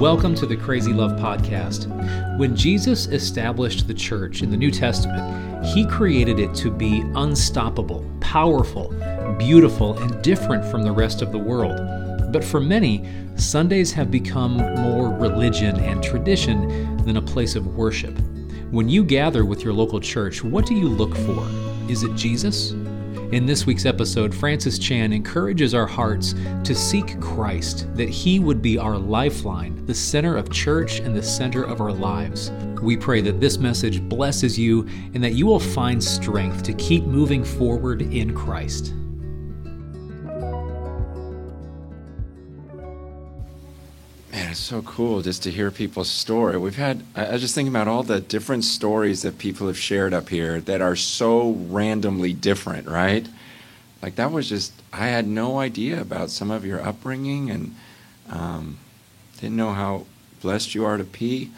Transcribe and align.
Welcome 0.00 0.34
to 0.36 0.46
the 0.46 0.56
Crazy 0.56 0.94
Love 0.94 1.20
Podcast. 1.20 1.86
When 2.38 2.56
Jesus 2.56 3.06
established 3.08 3.86
the 3.86 3.92
church 3.92 4.40
in 4.40 4.50
the 4.50 4.56
New 4.56 4.70
Testament, 4.70 5.62
he 5.66 5.86
created 5.86 6.38
it 6.38 6.54
to 6.54 6.70
be 6.70 7.02
unstoppable, 7.16 8.10
powerful, 8.18 8.94
beautiful, 9.38 9.98
and 9.98 10.22
different 10.22 10.64
from 10.64 10.84
the 10.84 10.90
rest 10.90 11.20
of 11.20 11.32
the 11.32 11.38
world. 11.38 12.32
But 12.32 12.42
for 12.42 12.60
many, 12.60 13.06
Sundays 13.36 13.92
have 13.92 14.10
become 14.10 14.56
more 14.56 15.10
religion 15.10 15.78
and 15.78 16.02
tradition 16.02 16.96
than 17.04 17.18
a 17.18 17.22
place 17.22 17.54
of 17.54 17.76
worship. 17.76 18.18
When 18.70 18.88
you 18.88 19.04
gather 19.04 19.44
with 19.44 19.62
your 19.62 19.74
local 19.74 20.00
church, 20.00 20.42
what 20.42 20.64
do 20.64 20.74
you 20.74 20.88
look 20.88 21.14
for? 21.14 21.46
Is 21.90 22.04
it 22.04 22.14
Jesus? 22.14 22.72
In 23.32 23.46
this 23.46 23.64
week's 23.64 23.86
episode, 23.86 24.34
Francis 24.34 24.76
Chan 24.76 25.12
encourages 25.12 25.72
our 25.72 25.86
hearts 25.86 26.34
to 26.64 26.74
seek 26.74 27.20
Christ, 27.20 27.86
that 27.94 28.08
He 28.08 28.40
would 28.40 28.60
be 28.60 28.76
our 28.76 28.98
lifeline, 28.98 29.86
the 29.86 29.94
center 29.94 30.36
of 30.36 30.50
church 30.50 30.98
and 30.98 31.14
the 31.14 31.22
center 31.22 31.62
of 31.62 31.80
our 31.80 31.92
lives. 31.92 32.50
We 32.82 32.96
pray 32.96 33.20
that 33.20 33.40
this 33.40 33.56
message 33.56 34.02
blesses 34.02 34.58
you 34.58 34.84
and 35.14 35.22
that 35.22 35.34
you 35.34 35.46
will 35.46 35.60
find 35.60 36.02
strength 36.02 36.64
to 36.64 36.72
keep 36.72 37.04
moving 37.04 37.44
forward 37.44 38.02
in 38.02 38.34
Christ. 38.34 38.94
So 44.70 44.82
cool 44.82 45.20
just 45.20 45.42
to 45.42 45.50
hear 45.50 45.68
people's 45.72 46.08
story. 46.08 46.56
We've 46.56 46.76
had, 46.76 47.02
I 47.16 47.32
was 47.32 47.40
just 47.40 47.56
thinking 47.56 47.72
about 47.72 47.88
all 47.88 48.04
the 48.04 48.20
different 48.20 48.62
stories 48.62 49.22
that 49.22 49.36
people 49.36 49.66
have 49.66 49.76
shared 49.76 50.14
up 50.14 50.28
here 50.28 50.60
that 50.60 50.80
are 50.80 50.94
so 50.94 51.50
randomly 51.50 52.32
different, 52.32 52.86
right? 52.86 53.26
Like 54.00 54.14
that 54.14 54.30
was 54.30 54.48
just, 54.48 54.72
I 54.92 55.08
had 55.08 55.26
no 55.26 55.58
idea 55.58 56.00
about 56.00 56.30
some 56.30 56.52
of 56.52 56.64
your 56.64 56.80
upbringing 56.80 57.50
and 57.50 57.74
um, 58.30 58.78
didn't 59.40 59.56
know 59.56 59.72
how 59.72 60.06
blessed 60.40 60.72
you 60.72 60.84
are 60.84 60.98
to 60.98 61.04
pee. 61.04 61.50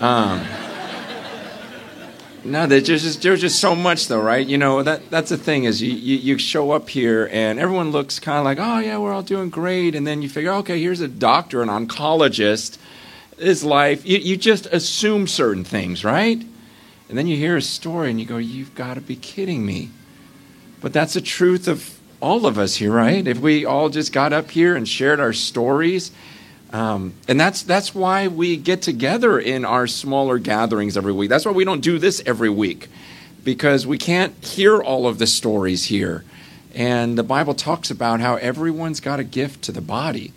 Um, 0.00 0.40
no, 2.48 2.66
there's 2.66 2.84
just 2.84 3.22
there's 3.22 3.40
just 3.40 3.60
so 3.60 3.74
much 3.74 4.08
though, 4.08 4.20
right? 4.20 4.46
You 4.46 4.58
know 4.58 4.82
that 4.82 5.10
that's 5.10 5.30
the 5.30 5.38
thing 5.38 5.64
is 5.64 5.80
you, 5.80 5.92
you, 5.92 6.16
you 6.16 6.38
show 6.38 6.72
up 6.72 6.88
here 6.88 7.28
and 7.32 7.58
everyone 7.58 7.90
looks 7.90 8.18
kind 8.18 8.38
of 8.38 8.44
like, 8.44 8.58
oh 8.58 8.78
yeah, 8.78 8.98
we're 8.98 9.12
all 9.12 9.22
doing 9.22 9.50
great, 9.50 9.94
and 9.94 10.06
then 10.06 10.22
you 10.22 10.28
figure, 10.28 10.52
okay, 10.52 10.80
here's 10.80 11.00
a 11.00 11.08
doctor, 11.08 11.62
an 11.62 11.68
oncologist, 11.68 12.78
his 13.38 13.64
life. 13.64 14.04
You 14.04 14.18
you 14.18 14.36
just 14.36 14.66
assume 14.66 15.26
certain 15.26 15.64
things, 15.64 16.04
right? 16.04 16.42
And 17.08 17.16
then 17.16 17.26
you 17.26 17.36
hear 17.36 17.56
a 17.56 17.62
story 17.62 18.10
and 18.10 18.20
you 18.20 18.26
go, 18.26 18.36
you've 18.36 18.74
got 18.74 18.94
to 18.94 19.00
be 19.00 19.16
kidding 19.16 19.64
me. 19.64 19.90
But 20.80 20.92
that's 20.92 21.14
the 21.14 21.20
truth 21.20 21.66
of 21.66 21.98
all 22.20 22.46
of 22.46 22.58
us 22.58 22.76
here, 22.76 22.92
right? 22.92 23.26
If 23.26 23.38
we 23.38 23.64
all 23.64 23.88
just 23.88 24.12
got 24.12 24.32
up 24.32 24.50
here 24.50 24.76
and 24.76 24.86
shared 24.86 25.20
our 25.20 25.32
stories 25.32 26.10
um, 26.72 27.14
and 27.26 27.40
that's 27.40 27.62
that's 27.62 27.94
why 27.94 28.28
we 28.28 28.56
get 28.56 28.82
together 28.82 29.38
in 29.38 29.64
our 29.64 29.86
smaller 29.86 30.38
gatherings 30.38 30.96
every 30.96 31.12
week. 31.12 31.30
That's 31.30 31.46
why 31.46 31.52
we 31.52 31.64
don't 31.64 31.80
do 31.80 31.98
this 31.98 32.22
every 32.26 32.50
week, 32.50 32.88
because 33.44 33.86
we 33.86 33.98
can't 33.98 34.34
hear 34.44 34.82
all 34.82 35.06
of 35.06 35.18
the 35.18 35.26
stories 35.26 35.86
here. 35.86 36.24
And 36.74 37.16
the 37.16 37.22
Bible 37.22 37.54
talks 37.54 37.90
about 37.90 38.20
how 38.20 38.36
everyone's 38.36 39.00
got 39.00 39.18
a 39.18 39.24
gift 39.24 39.62
to 39.62 39.72
the 39.72 39.80
body. 39.80 40.32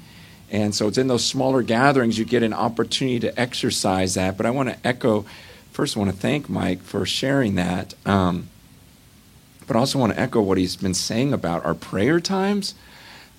And 0.49 0.73
so 0.75 0.87
it's 0.87 0.97
in 0.97 1.07
those 1.07 1.25
smaller 1.25 1.61
gatherings 1.61 2.17
you 2.17 2.25
get 2.25 2.43
an 2.43 2.53
opportunity 2.53 3.19
to 3.21 3.39
exercise 3.39 4.15
that. 4.15 4.37
But 4.37 4.45
I 4.45 4.49
want 4.51 4.69
to 4.69 4.87
echo 4.87 5.25
first, 5.71 5.95
I 5.95 5.99
want 5.99 6.11
to 6.11 6.17
thank 6.17 6.49
Mike 6.49 6.81
for 6.81 7.05
sharing 7.05 7.55
that. 7.55 7.93
Um, 8.05 8.49
but 9.67 9.75
I 9.75 9.79
also 9.79 9.99
want 9.99 10.13
to 10.13 10.19
echo 10.19 10.41
what 10.41 10.57
he's 10.57 10.75
been 10.75 10.93
saying 10.93 11.31
about 11.33 11.65
our 11.65 11.73
prayer 11.73 12.19
times 12.19 12.73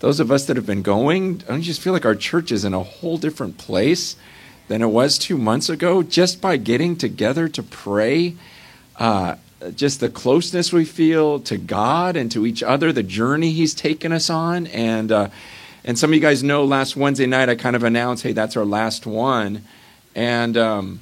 those 0.02 0.18
of 0.18 0.32
us 0.32 0.46
that 0.46 0.56
have 0.56 0.66
been 0.66 0.82
going, 0.82 1.36
don't 1.36 1.58
you 1.58 1.62
just 1.62 1.80
feel 1.80 1.92
like 1.92 2.04
our 2.04 2.16
church 2.16 2.50
is 2.50 2.64
in 2.64 2.74
a 2.74 2.82
whole 2.82 3.16
different 3.16 3.56
place 3.56 4.16
than 4.66 4.82
it 4.82 4.88
was 4.88 5.16
two 5.16 5.38
months 5.38 5.68
ago 5.68 6.02
just 6.02 6.40
by 6.40 6.56
getting 6.56 6.96
together 6.96 7.48
to 7.48 7.62
pray? 7.62 8.34
Uh, 8.96 9.36
just 9.76 10.00
the 10.00 10.08
closeness 10.08 10.72
we 10.72 10.84
feel 10.84 11.38
to 11.38 11.56
God 11.56 12.16
and 12.16 12.32
to 12.32 12.44
each 12.44 12.64
other, 12.64 12.92
the 12.92 13.04
journey 13.04 13.52
He's 13.52 13.74
taken 13.74 14.10
us 14.10 14.28
on. 14.28 14.66
And, 14.66 15.12
uh, 15.12 15.28
and 15.84 15.96
some 15.96 16.10
of 16.10 16.14
you 16.16 16.20
guys 16.20 16.42
know 16.42 16.64
last 16.64 16.96
Wednesday 16.96 17.26
night 17.26 17.48
I 17.48 17.54
kind 17.54 17.76
of 17.76 17.84
announced, 17.84 18.24
hey, 18.24 18.32
that's 18.32 18.56
our 18.56 18.64
last 18.64 19.06
one. 19.06 19.62
And, 20.16 20.56
um, 20.56 20.98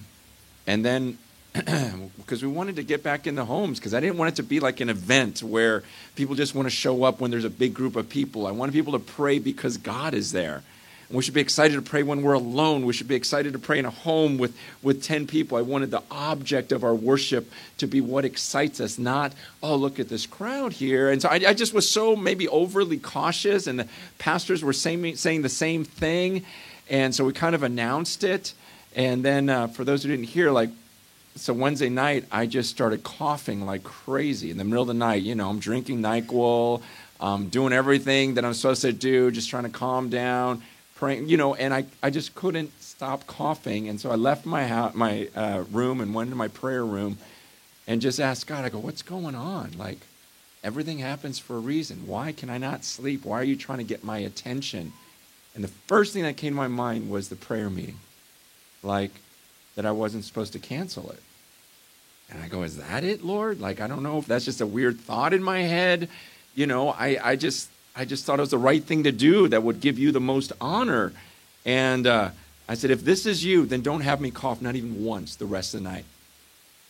and 0.67 0.85
then 0.85 1.17
because 2.17 2.43
we 2.43 2.49
wanted 2.49 2.77
to 2.77 2.85
get 2.85 3.03
back 3.03 3.27
in 3.27 3.35
the 3.35 3.45
homes 3.45 3.81
because 3.81 3.93
I 3.93 3.99
didn't 3.99 4.19
want 4.19 4.35
it 4.35 4.37
to 4.37 4.45
be 4.45 4.61
like 4.61 4.81
an 4.81 4.89
event 4.89 5.43
where 5.43 5.83
people 6.15 6.37
just 6.37 6.55
want 6.55 6.67
to 6.67 6.71
show 6.71 7.03
up 7.03 7.21
when 7.21 7.33
there's 7.33 7.45
a 7.45 7.51
big 7.51 7.75
group 7.75 7.97
of 7.97 8.09
people. 8.09 8.47
I 8.47 8.53
wanted 8.53 8.73
people 8.73 8.93
to 8.93 9.01
pray 9.01 9.41
because 9.41 9.77
God 9.77 10.15
is 10.15 10.31
there. 10.31 10.63
And 11.09 11.17
we 11.17 11.25
should 11.25 11.35
be 11.35 11.41
excited 11.41 11.75
to 11.75 11.83
pray 11.83 12.05
when 12.05 12.23
we're 12.23 12.35
alone. 12.35 12.87
We 12.87 12.93
should 12.93 13.09
be 13.09 13.17
excited 13.17 13.55
to 13.55 13.59
pray 13.59 13.81
in 13.81 13.85
a 13.85 13.91
home 13.91 14.39
with, 14.39 14.57
with 14.81 15.03
10 15.03 15.27
people. 15.27 15.59
I 15.59 15.63
wanted 15.63 15.91
the 15.91 16.05
object 16.09 16.71
of 16.71 16.85
our 16.85 16.95
worship 16.95 17.51
to 17.79 17.89
be 17.89 18.01
what 18.01 18.25
excites 18.25 18.81
us, 18.81 18.97
not, 18.97 19.33
oh, 19.61 19.75
look 19.75 19.99
at 19.99 20.09
this 20.09 20.27
crowd 20.27 20.75
here. 20.75 21.11
And 21.11 21.21
so 21.21 21.29
I, 21.29 21.41
I 21.49 21.55
just 21.55 21.75
was 21.75 21.91
so 21.91 22.15
maybe 22.15 22.47
overly 22.47 22.99
cautious, 22.99 23.67
and 23.67 23.81
the 23.81 23.89
pastors 24.19 24.63
were 24.63 24.73
saying, 24.73 25.17
saying 25.17 25.43
the 25.43 25.49
same 25.49 25.83
thing. 25.83 26.45
And 26.89 27.13
so 27.13 27.25
we 27.25 27.33
kind 27.33 27.57
of 27.57 27.65
announced 27.65 28.23
it. 28.23 28.55
And 28.95 29.25
then 29.25 29.49
uh, 29.49 29.67
for 29.67 29.83
those 29.83 30.05
who 30.05 30.11
didn't 30.11 30.27
hear, 30.27 30.53
like 30.53 30.71
so 31.37 31.53
Wednesday 31.53 31.89
night, 31.89 32.25
I 32.31 32.47
just 32.47 32.71
started 32.71 33.03
coughing 33.03 33.65
like 33.65 33.85
crazy 33.85 34.51
in 34.51 34.59
the 34.59 34.65
middle 34.65 34.83
of 34.83 34.89
the 34.89 34.95
night. 34.95 35.23
You 35.23 35.35
know, 35.35 35.49
I'm 35.49 35.59
drinking 35.59 36.03
NyQuil, 36.03 36.83
um, 37.21 37.49
doing 37.49 37.73
everything 37.73 38.35
that 38.35 38.45
I'm 38.45 38.55
supposed 38.55 38.83
to 38.83 38.93
do, 38.93 39.31
just 39.31 39.49
trying 39.49 39.65
to 39.65 39.71
calm 39.71 40.11
down, 40.11 40.63
praying, 40.97 41.29
you 41.29 41.37
know, 41.37 41.55
and 41.55 41.73
I, 41.73 41.85
I 42.03 42.11
just 42.11 42.35
couldn't 42.35 42.71
stop 42.83 43.27
coughing. 43.27 43.89
And 43.89 44.01
so 44.01 44.11
I 44.11 44.17
left 44.17 44.45
my, 44.45 44.91
my 44.95 45.29
uh, 45.35 45.65
room 45.71 46.01
and 46.01 46.15
went 46.15 46.29
into 46.29 46.37
my 46.37 46.49
prayer 46.49 46.85
room 46.85 47.19
and 47.87 48.01
just 48.01 48.21
asked 48.21 48.47
God, 48.47 48.65
I 48.65 48.69
go, 48.69 48.79
what's 48.79 49.03
going 49.03 49.35
on? 49.35 49.73
Like, 49.79 49.99
everything 50.63 50.99
happens 50.99 51.39
for 51.39 51.57
a 51.57 51.61
reason. 51.61 52.07
Why 52.07 52.33
can 52.33 52.51
I 52.51 52.59
not 52.59 52.85
sleep? 52.85 53.25
Why 53.25 53.41
are 53.41 53.45
you 53.45 53.57
trying 53.57 53.79
to 53.79 53.85
get 53.85 54.05
my 54.05 54.19
attention? 54.19 54.93
And 55.55 55.65
the 55.65 55.69
first 55.69 56.13
thing 56.13 56.23
that 56.23 56.37
came 56.37 56.53
to 56.53 56.57
my 56.57 56.69
mind 56.69 57.11
was 57.11 57.29
the 57.29 57.37
prayer 57.37 57.71
meeting. 57.71 57.99
Like, 58.83 59.13
that 59.81 59.89
I 59.89 59.93
wasn't 59.93 60.25
supposed 60.25 60.53
to 60.53 60.59
cancel 60.59 61.11
it. 61.11 61.23
And 62.29 62.43
I 62.43 62.49
go, 62.49 62.65
Is 62.65 62.77
that 62.77 63.03
it, 63.03 63.25
Lord? 63.25 63.63
Like, 63.63 63.81
I 63.81 63.87
don't 63.87 64.03
know 64.03 64.19
if 64.19 64.27
that's 64.27 64.45
just 64.45 64.61
a 64.61 64.67
weird 64.67 65.01
thought 65.01 65.33
in 65.33 65.43
my 65.43 65.61
head. 65.61 66.11
You 66.55 66.67
know, 66.67 66.91
I, 66.91 67.19
I 67.31 67.37
just 67.37 67.71
I 67.97 68.05
just 68.05 68.27
thought 68.27 68.39
it 68.39 68.43
was 68.43 68.51
the 68.51 68.59
right 68.59 68.85
thing 68.85 69.05
to 69.05 69.13
do 69.13 69.49
that 69.49 69.63
would 69.63 69.81
give 69.81 69.99
you 69.99 70.13
the 70.13 70.21
most 70.21 70.53
honor. 70.61 71.15
And 71.65 72.07
uh, 72.07 72.31
I 72.69 72.75
said, 72.75 72.91
if 72.91 73.03
this 73.03 73.25
is 73.25 73.43
you, 73.43 73.65
then 73.65 73.81
don't 73.81 74.03
have 74.03 74.21
me 74.21 74.31
cough 74.31 74.61
not 74.61 74.77
even 74.77 75.03
once 75.03 75.37
the 75.37 75.47
rest 75.47 75.73
of 75.73 75.83
the 75.83 75.89
night. 75.89 76.05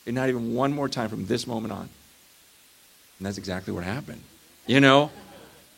And 0.05 0.17
not 0.17 0.29
even 0.29 0.53
one 0.57 0.73
more 0.73 0.89
time 0.89 1.11
from 1.11 1.27
this 1.27 1.47
moment 1.47 1.73
on. 1.73 1.89
And 3.19 3.27
that's 3.27 3.39
exactly 3.39 3.73
what 3.73 3.85
happened. 3.85 4.23
You 4.67 4.81
know? 4.81 5.13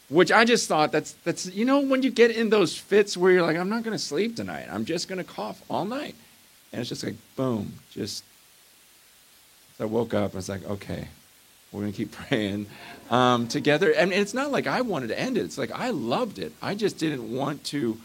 Which 0.08 0.32
I 0.32 0.46
just 0.46 0.66
thought 0.66 0.92
that's 0.92 1.12
that's 1.24 1.44
you 1.44 1.66
know 1.66 1.80
when 1.80 2.02
you 2.02 2.10
get 2.10 2.30
in 2.30 2.48
those 2.48 2.74
fits 2.74 3.18
where 3.18 3.32
you're 3.32 3.42
like, 3.42 3.58
I'm 3.58 3.68
not 3.68 3.82
gonna 3.82 3.98
sleep 3.98 4.34
tonight. 4.34 4.66
I'm 4.70 4.86
just 4.86 5.08
gonna 5.08 5.24
cough 5.24 5.62
all 5.68 5.84
night. 5.84 6.14
And 6.72 6.80
it's 6.80 6.88
just 6.88 7.04
like 7.04 7.16
boom, 7.36 7.74
just 7.90 8.24
so 9.78 9.84
I 9.84 9.86
woke 9.86 10.14
up 10.14 10.30
and 10.30 10.34
I 10.34 10.38
was 10.38 10.48
like, 10.48 10.64
okay, 10.64 11.08
we're 11.70 11.80
going 11.80 11.92
to 11.92 11.96
keep 11.96 12.12
praying 12.28 12.66
um, 13.10 13.48
together. 13.48 13.92
And 13.92 14.12
it's 14.12 14.34
not 14.34 14.50
like 14.50 14.66
I 14.66 14.80
wanted 14.80 15.08
to 15.08 15.18
end 15.18 15.36
it. 15.36 15.44
It's 15.44 15.58
like 15.58 15.72
I 15.72 15.90
loved 15.90 16.38
it. 16.38 16.52
I 16.62 16.74
just 16.74 16.98
didn't 16.98 17.34
want 17.34 17.64
to 17.64 17.98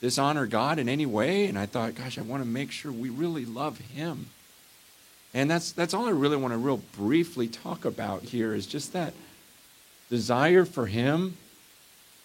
dishonor 0.00 0.46
God 0.46 0.78
in 0.78 0.88
any 0.88 1.06
way. 1.06 1.46
And 1.46 1.58
I 1.58 1.66
thought, 1.66 1.94
gosh, 1.94 2.18
I 2.18 2.22
want 2.22 2.42
to 2.42 2.48
make 2.48 2.70
sure 2.70 2.92
we 2.92 3.08
really 3.08 3.44
love 3.44 3.78
Him. 3.78 4.26
And 5.34 5.50
that's, 5.50 5.72
that's 5.72 5.92
all 5.92 6.06
I 6.06 6.10
really 6.10 6.36
want 6.36 6.52
to 6.52 6.58
real 6.58 6.80
briefly 6.96 7.48
talk 7.48 7.84
about 7.84 8.22
here 8.22 8.54
is 8.54 8.66
just 8.66 8.92
that 8.92 9.12
desire 10.08 10.64
for 10.64 10.86
Him. 10.86 11.36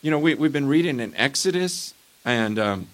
You 0.01 0.11
know, 0.11 0.19
we, 0.19 0.35
we've 0.35 0.53
been 0.53 0.67
reading 0.67 0.99
in 0.99 1.13
Exodus, 1.15 1.93
and 2.25 2.57
um, 2.57 2.87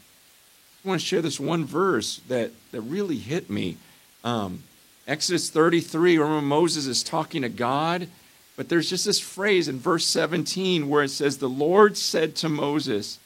want 0.88 1.02
to 1.02 1.08
share 1.08 1.22
this 1.22 1.40
one 1.40 1.66
verse 1.66 2.22
that, 2.28 2.52
that 2.72 2.82
really 2.82 3.18
hit 3.18 3.50
me. 3.50 3.78
Um, 4.24 4.64
Exodus 5.08 5.50
33, 5.50 6.18
remember 6.18 6.42
Moses 6.42 6.86
is 6.88 7.04
talking 7.04 7.44
to 7.44 7.50
God, 7.50 8.08
but 8.56 8.70
there's 8.70 8.90
just 8.90 9.06
this 9.06 9.20
phrase 9.20 9.68
in 9.68 9.80
verse 9.80 10.06
17 10.06 10.90
where 10.90 11.04
it 11.04 11.10
says, 11.10 11.38
The 11.38 11.48
Lord 11.48 11.98
said 11.98 12.36
to 12.38 12.50
Moses, 12.50 13.20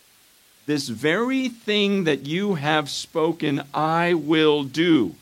This 0.65 0.89
very 0.89 1.49
thing 1.49 2.03
that 2.03 2.25
you 2.27 2.55
have 2.55 2.89
spoken, 2.89 3.63
I 3.73 4.13
will 4.13 4.63
do. 4.63 5.15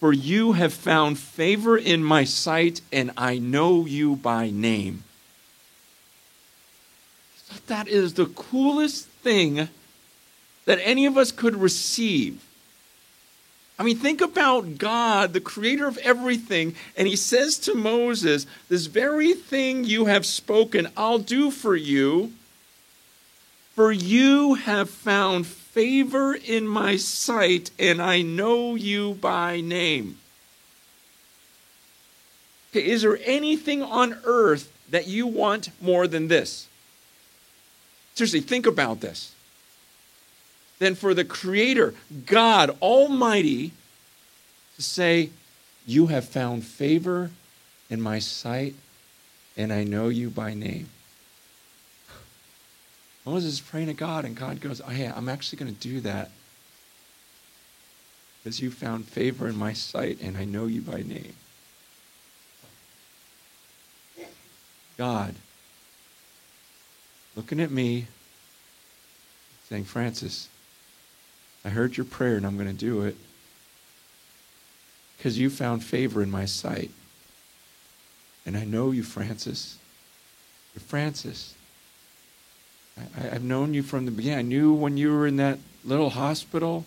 For 0.00 0.12
you 0.12 0.52
have 0.52 0.74
found 0.74 1.18
favor 1.18 1.78
in 1.78 2.02
my 2.02 2.24
sight, 2.24 2.80
and 2.92 3.12
I 3.16 3.38
know 3.38 3.86
you 3.86 4.16
by 4.16 4.50
name. 4.50 5.04
That 7.68 7.86
is 7.86 8.14
the 8.14 8.26
coolest 8.26 9.06
thing 9.06 9.68
that 10.64 10.78
any 10.82 11.06
of 11.06 11.16
us 11.16 11.32
could 11.32 11.56
receive 11.56 12.42
I 13.82 13.84
mean, 13.84 13.96
think 13.96 14.20
about 14.20 14.78
God, 14.78 15.32
the 15.32 15.40
creator 15.40 15.88
of 15.88 15.98
everything, 15.98 16.76
and 16.96 17.08
he 17.08 17.16
says 17.16 17.58
to 17.58 17.74
Moses, 17.74 18.46
This 18.68 18.86
very 18.86 19.34
thing 19.34 19.82
you 19.82 20.04
have 20.04 20.24
spoken, 20.24 20.88
I'll 20.96 21.18
do 21.18 21.50
for 21.50 21.74
you, 21.74 22.32
for 23.74 23.90
you 23.90 24.54
have 24.54 24.88
found 24.88 25.48
favor 25.48 26.34
in 26.34 26.68
my 26.68 26.96
sight, 26.96 27.72
and 27.76 28.00
I 28.00 28.22
know 28.22 28.76
you 28.76 29.14
by 29.14 29.60
name. 29.60 30.18
Okay, 32.70 32.86
is 32.86 33.02
there 33.02 33.18
anything 33.24 33.82
on 33.82 34.16
earth 34.22 34.72
that 34.90 35.08
you 35.08 35.26
want 35.26 35.70
more 35.80 36.06
than 36.06 36.28
this? 36.28 36.68
Seriously, 38.14 38.42
think 38.42 38.66
about 38.66 39.00
this. 39.00 39.31
Then 40.82 40.96
for 40.96 41.14
the 41.14 41.24
Creator, 41.24 41.94
God 42.26 42.76
Almighty, 42.82 43.70
to 44.74 44.82
say, 44.82 45.30
You 45.86 46.08
have 46.08 46.24
found 46.24 46.64
favor 46.64 47.30
in 47.88 48.00
my 48.00 48.18
sight, 48.18 48.74
and 49.56 49.72
I 49.72 49.84
know 49.84 50.08
you 50.08 50.28
by 50.28 50.54
name. 50.54 50.88
Moses 53.24 53.52
is 53.52 53.60
praying 53.60 53.86
to 53.86 53.94
God, 53.94 54.24
and 54.24 54.34
God 54.34 54.60
goes, 54.60 54.80
Oh, 54.84 54.90
yeah, 54.90 55.12
I'm 55.14 55.28
actually 55.28 55.60
going 55.60 55.72
to 55.72 55.80
do 55.80 56.00
that 56.00 56.32
because 58.42 58.58
you 58.58 58.72
found 58.72 59.04
favor 59.04 59.46
in 59.46 59.54
my 59.56 59.74
sight, 59.74 60.18
and 60.20 60.36
I 60.36 60.44
know 60.44 60.66
you 60.66 60.80
by 60.80 61.02
name. 61.02 61.34
God 64.98 65.36
looking 67.36 67.60
at 67.60 67.70
me, 67.70 68.08
saying, 69.68 69.84
Francis, 69.84 70.48
I 71.64 71.68
heard 71.68 71.96
your 71.96 72.06
prayer 72.06 72.36
and 72.36 72.46
I'm 72.46 72.56
going 72.56 72.68
to 72.68 72.74
do 72.74 73.02
it 73.02 73.16
because 75.16 75.38
you 75.38 75.50
found 75.50 75.84
favor 75.84 76.22
in 76.22 76.30
my 76.30 76.44
sight. 76.44 76.90
And 78.44 78.56
I 78.56 78.64
know 78.64 78.90
you, 78.90 79.02
Francis. 79.02 79.78
You're 80.74 80.80
Francis. 80.80 81.54
I, 83.16 83.20
have 83.20 83.44
known 83.44 83.72
you 83.72 83.82
from 83.82 84.04
the 84.04 84.10
beginning. 84.10 84.38
I 84.38 84.42
knew 84.42 84.72
when 84.72 84.96
you 84.96 85.12
were 85.12 85.26
in 85.26 85.36
that 85.36 85.58
little 85.84 86.10
hospital 86.10 86.84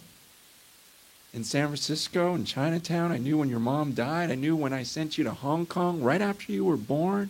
in 1.34 1.44
San 1.44 1.68
Francisco 1.68 2.34
in 2.34 2.46
Chinatown. 2.46 3.12
I 3.12 3.18
knew 3.18 3.38
when 3.38 3.50
your 3.50 3.60
mom 3.60 3.94
died. 3.94 4.32
I 4.32 4.36
knew 4.36 4.56
when 4.56 4.74
I 4.74 4.84
sent 4.84 5.18
you 5.18 5.24
to 5.26 5.32
Hong 5.32 5.66
Kong 5.66 6.02
right 6.02 6.22
after 6.22 6.52
you 6.52 6.64
were 6.64 6.78
born. 6.78 7.30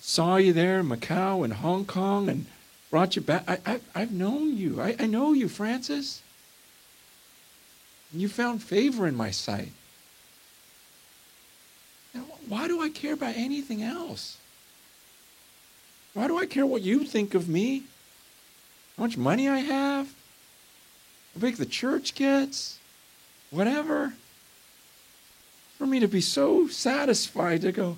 Saw 0.00 0.36
you 0.36 0.52
there 0.52 0.80
in 0.80 0.88
Macau 0.88 1.44
and 1.44 1.54
Hong 1.54 1.84
Kong 1.84 2.28
and 2.28 2.46
brought 2.90 3.16
you 3.16 3.22
back. 3.22 3.44
I, 3.48 3.80
I, 3.94 4.00
have 4.00 4.12
known 4.12 4.56
you. 4.56 4.80
I, 4.80 4.96
I 4.98 5.06
know 5.06 5.32
you, 5.32 5.48
Francis. 5.48 6.22
And 8.14 8.22
you 8.22 8.28
found 8.28 8.62
favor 8.62 9.08
in 9.08 9.16
my 9.16 9.32
sight. 9.32 9.72
Now, 12.14 12.22
why 12.46 12.68
do 12.68 12.80
I 12.80 12.88
care 12.88 13.14
about 13.14 13.34
anything 13.34 13.82
else? 13.82 14.38
Why 16.12 16.28
do 16.28 16.38
I 16.38 16.46
care 16.46 16.64
what 16.64 16.82
you 16.82 17.02
think 17.02 17.34
of 17.34 17.48
me? 17.48 17.82
How 18.96 19.02
much 19.02 19.16
money 19.16 19.48
I 19.48 19.58
have? 19.58 20.14
How 21.34 21.40
big 21.40 21.56
the 21.56 21.66
church 21.66 22.14
gets? 22.14 22.78
Whatever. 23.50 24.12
For 25.76 25.84
me 25.84 25.98
to 25.98 26.06
be 26.06 26.20
so 26.20 26.68
satisfied 26.68 27.62
to 27.62 27.72
go, 27.72 27.96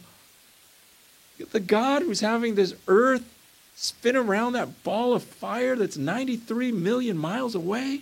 the 1.53 1.61
God 1.61 2.01
who's 2.01 2.21
having 2.21 2.55
this 2.55 2.75
earth 2.89 3.31
spin 3.75 4.17
around 4.17 4.55
that 4.55 4.83
ball 4.83 5.13
of 5.13 5.23
fire 5.23 5.77
that's 5.77 5.99
93 5.99 6.73
million 6.73 7.19
miles 7.19 7.55
away. 7.55 8.01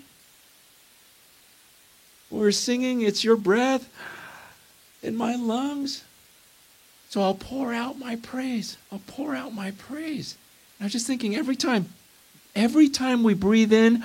We're 2.34 2.50
singing, 2.50 3.02
It's 3.02 3.22
Your 3.22 3.36
Breath 3.36 3.88
in 5.04 5.14
my 5.14 5.36
lungs. 5.36 6.02
So 7.08 7.22
I'll 7.22 7.36
pour 7.36 7.72
out 7.72 7.96
my 7.96 8.16
praise. 8.16 8.76
I'll 8.90 9.02
pour 9.06 9.36
out 9.36 9.54
my 9.54 9.70
praise. 9.70 10.36
And 10.76 10.84
I 10.84 10.86
was 10.86 10.92
just 10.92 11.06
thinking 11.06 11.36
every 11.36 11.54
time, 11.54 11.90
every 12.56 12.88
time 12.88 13.22
we 13.22 13.34
breathe 13.34 13.72
in, 13.72 14.02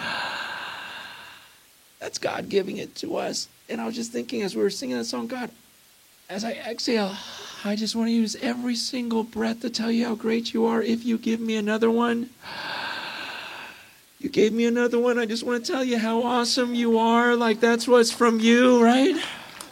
that's 1.99 2.19
God 2.19 2.49
giving 2.49 2.77
it 2.77 2.93
to 2.97 3.17
us. 3.17 3.47
And 3.67 3.81
I 3.81 3.87
was 3.87 3.95
just 3.95 4.11
thinking 4.11 4.43
as 4.43 4.55
we 4.55 4.61
were 4.61 4.69
singing 4.69 4.97
that 4.97 5.05
song, 5.05 5.25
God, 5.25 5.49
as 6.29 6.43
I 6.43 6.51
exhale, 6.51 7.15
I 7.65 7.75
just 7.75 7.95
want 7.95 8.09
to 8.09 8.13
use 8.13 8.35
every 8.35 8.75
single 8.75 9.23
breath 9.23 9.61
to 9.61 9.71
tell 9.71 9.91
you 9.91 10.05
how 10.05 10.13
great 10.13 10.53
you 10.53 10.65
are. 10.65 10.83
If 10.83 11.03
you 11.03 11.17
give 11.17 11.39
me 11.39 11.55
another 11.55 11.89
one, 11.89 12.29
you 14.19 14.29
gave 14.29 14.53
me 14.53 14.65
another 14.65 14.99
one. 14.99 15.17
I 15.17 15.25
just 15.25 15.43
want 15.43 15.65
to 15.65 15.71
tell 15.71 15.83
you 15.83 15.97
how 15.97 16.23
awesome 16.23 16.75
you 16.75 16.99
are. 16.99 17.35
Like 17.35 17.59
that's 17.59 17.87
what's 17.87 18.11
from 18.11 18.39
you, 18.39 18.83
right? 18.83 19.15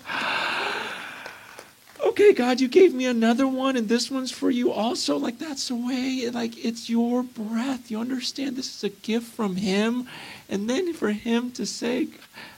okay, 2.06 2.34
God, 2.34 2.62
you 2.62 2.68
gave 2.68 2.94
me 2.94 3.06
another 3.06 3.48
one, 3.48 3.76
and 3.76 3.90
this 3.90 4.10
one's 4.10 4.32
for 4.32 4.50
you 4.50 4.72
also. 4.72 5.18
Like, 5.18 5.40
that's 5.40 5.68
the 5.68 5.76
way, 5.76 6.30
like, 6.32 6.64
it's 6.64 6.90
your 6.90 7.24
breath. 7.24 7.92
You 7.92 8.00
understand? 8.00 8.56
This 8.56 8.76
is 8.76 8.84
a 8.84 8.90
gift 8.90 9.28
from 9.28 9.58
Him. 9.58 10.08
And 10.50 10.70
then 10.70 10.94
for 10.94 11.12
Him 11.12 11.52
to 11.52 11.66
say, 11.66 12.08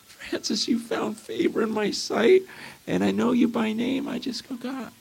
Francis, 0.05 0.67
you 0.67 0.79
found 0.79 1.17
favor 1.17 1.61
in 1.61 1.71
my 1.71 1.91
sight, 1.91 2.43
and 2.87 3.03
I 3.03 3.11
know 3.11 3.31
you 3.31 3.47
by 3.47 3.73
name, 3.73 4.07
I 4.07 4.19
just 4.19 4.47
go, 4.47 4.55
God, 4.55 4.91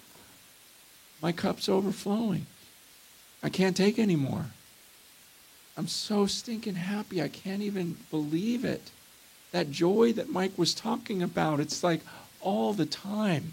my 1.20 1.32
cup's 1.32 1.68
overflowing. 1.68 2.46
I 3.42 3.50
can't 3.50 3.76
take 3.76 3.98
anymore. 3.98 4.46
I'm 5.78 5.86
so 5.86 6.26
stinking 6.26 6.74
happy. 6.74 7.22
I 7.22 7.28
can't 7.28 7.62
even 7.62 7.96
believe 8.10 8.64
it. 8.64 8.90
That 9.52 9.70
joy 9.70 10.12
that 10.14 10.28
Mike 10.28 10.58
was 10.58 10.74
talking 10.74 11.22
about, 11.22 11.60
it's 11.60 11.84
like 11.84 12.00
all 12.40 12.72
the 12.72 12.84
time. 12.84 13.52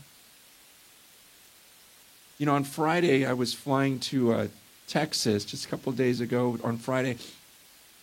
You 2.39 2.47
know, 2.47 2.55
on 2.55 2.63
Friday, 2.63 3.27
I 3.27 3.33
was 3.33 3.53
flying 3.53 3.99
to 3.99 4.33
uh, 4.33 4.47
Texas 4.87 5.45
just 5.45 5.65
a 5.65 5.69
couple 5.69 5.91
days 5.91 6.19
ago 6.19 6.57
on 6.63 6.77
Friday 6.77 7.17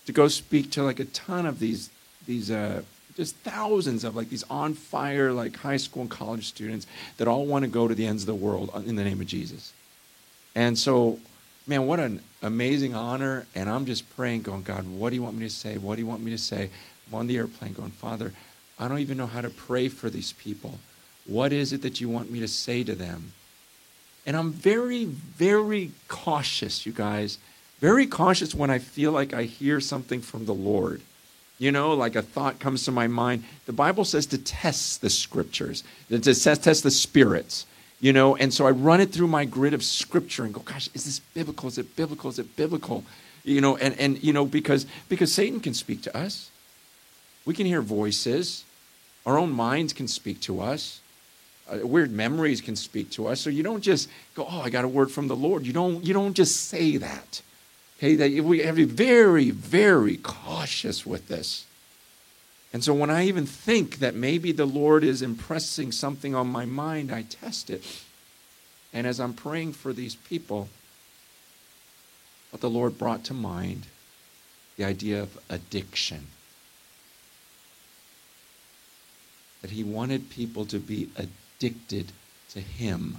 to 0.06 0.12
go 0.12 0.28
speak 0.28 0.70
to 0.70 0.84
like 0.84 1.00
a 1.00 1.04
ton 1.06 1.44
of 1.44 1.58
these, 1.58 1.90
these 2.24 2.48
uh, 2.48 2.82
just 3.16 3.34
thousands 3.38 4.04
of 4.04 4.14
like 4.14 4.30
these 4.30 4.44
on 4.44 4.74
fire, 4.74 5.32
like 5.32 5.56
high 5.56 5.76
school 5.76 6.02
and 6.02 6.10
college 6.10 6.46
students 6.46 6.86
that 7.16 7.26
all 7.26 7.44
want 7.44 7.64
to 7.64 7.70
go 7.70 7.88
to 7.88 7.94
the 7.94 8.06
ends 8.06 8.22
of 8.22 8.28
the 8.28 8.34
world 8.36 8.70
in 8.86 8.94
the 8.94 9.04
name 9.04 9.20
of 9.20 9.26
Jesus. 9.26 9.72
And 10.54 10.78
so, 10.78 11.18
man, 11.66 11.86
what 11.86 12.00
an 12.00 12.20
amazing 12.42 12.94
honor. 12.94 13.46
And 13.54 13.68
I'm 13.68 13.86
just 13.86 14.14
praying, 14.16 14.42
going, 14.42 14.62
God, 14.62 14.86
what 14.86 15.10
do 15.10 15.16
you 15.16 15.22
want 15.22 15.36
me 15.36 15.46
to 15.46 15.54
say? 15.54 15.78
What 15.78 15.96
do 15.96 16.02
you 16.02 16.06
want 16.06 16.22
me 16.22 16.30
to 16.30 16.38
say? 16.38 16.70
I'm 17.08 17.14
on 17.14 17.26
the 17.26 17.36
airplane 17.36 17.72
going, 17.72 17.90
Father, 17.90 18.32
I 18.78 18.88
don't 18.88 18.98
even 18.98 19.16
know 19.16 19.26
how 19.26 19.40
to 19.40 19.50
pray 19.50 19.88
for 19.88 20.10
these 20.10 20.32
people. 20.32 20.78
What 21.26 21.52
is 21.52 21.72
it 21.72 21.82
that 21.82 22.00
you 22.00 22.08
want 22.08 22.30
me 22.30 22.40
to 22.40 22.48
say 22.48 22.82
to 22.84 22.94
them? 22.94 23.32
And 24.26 24.36
I'm 24.36 24.52
very, 24.52 25.04
very 25.04 25.92
cautious, 26.08 26.86
you 26.86 26.92
guys. 26.92 27.38
Very 27.80 28.06
cautious 28.06 28.54
when 28.54 28.70
I 28.70 28.78
feel 28.78 29.10
like 29.12 29.34
I 29.34 29.42
hear 29.44 29.80
something 29.80 30.20
from 30.20 30.46
the 30.46 30.54
Lord. 30.54 31.02
You 31.58 31.70
know, 31.72 31.92
like 31.94 32.16
a 32.16 32.22
thought 32.22 32.58
comes 32.58 32.84
to 32.84 32.92
my 32.92 33.06
mind. 33.06 33.44
The 33.66 33.72
Bible 33.72 34.04
says 34.04 34.26
to 34.26 34.38
test 34.38 35.00
the 35.00 35.10
scriptures, 35.10 35.84
to 36.08 36.18
test, 36.18 36.64
test 36.64 36.82
the 36.82 36.90
spirits. 36.90 37.66
You 38.02 38.12
know, 38.12 38.36
and 38.36 38.52
so 38.52 38.66
I 38.66 38.72
run 38.72 39.00
it 39.00 39.12
through 39.12 39.28
my 39.28 39.46
grid 39.46 39.72
of 39.72 39.82
scripture 39.82 40.44
and 40.44 40.52
go, 40.52 40.60
gosh, 40.60 40.90
is 40.92 41.04
this 41.04 41.20
biblical? 41.20 41.68
Is 41.68 41.78
it 41.78 41.96
biblical? 41.96 42.28
Is 42.28 42.38
it 42.38 42.54
biblical? 42.56 43.04
You 43.44 43.62
know, 43.62 43.78
and, 43.78 43.98
and 43.98 44.22
you 44.22 44.34
know, 44.34 44.44
because 44.44 44.86
because 45.08 45.32
Satan 45.32 45.60
can 45.60 45.72
speak 45.72 46.02
to 46.02 46.14
us. 46.14 46.50
We 47.46 47.54
can 47.54 47.64
hear 47.64 47.80
voices. 47.80 48.64
Our 49.24 49.38
own 49.38 49.52
minds 49.52 49.94
can 49.94 50.08
speak 50.08 50.40
to 50.42 50.60
us 50.60 51.00
uh, 51.72 51.86
weird 51.86 52.10
memories 52.10 52.60
can 52.60 52.76
speak 52.76 53.10
to 53.10 53.28
us. 53.28 53.40
So 53.40 53.50
you 53.50 53.62
don't 53.62 53.82
just 53.82 54.08
go, 54.34 54.46
"Oh, 54.48 54.60
I 54.60 54.70
got 54.70 54.84
a 54.84 54.88
word 54.88 55.10
from 55.10 55.28
the 55.28 55.36
Lord." 55.36 55.66
You 55.66 55.72
don't. 55.72 56.04
You 56.04 56.12
don't 56.12 56.34
just 56.34 56.68
say 56.68 56.96
that. 56.98 57.42
Okay, 57.98 58.16
that 58.16 58.44
we 58.44 58.60
have 58.60 58.76
to 58.76 58.86
be 58.86 58.92
very, 58.92 59.50
very 59.50 60.16
cautious 60.16 61.06
with 61.06 61.28
this. 61.28 61.66
And 62.72 62.82
so 62.82 62.94
when 62.94 63.10
I 63.10 63.26
even 63.26 63.44
think 63.44 63.98
that 63.98 64.14
maybe 64.14 64.50
the 64.50 64.66
Lord 64.66 65.04
is 65.04 65.20
impressing 65.20 65.92
something 65.92 66.34
on 66.34 66.46
my 66.46 66.64
mind, 66.64 67.12
I 67.12 67.22
test 67.22 67.68
it. 67.68 67.84
And 68.92 69.06
as 69.06 69.20
I'm 69.20 69.34
praying 69.34 69.74
for 69.74 69.92
these 69.92 70.14
people, 70.14 70.68
what 72.50 72.60
the 72.60 72.70
Lord 72.70 72.98
brought 72.98 73.24
to 73.24 73.34
mind 73.34 73.86
the 74.76 74.84
idea 74.84 75.22
of 75.22 75.38
addiction. 75.48 76.26
That 79.60 79.70
He 79.70 79.84
wanted 79.84 80.30
people 80.30 80.64
to 80.66 80.78
be 80.78 81.08
addicted 81.16 82.12
to 82.50 82.60
Him. 82.60 83.18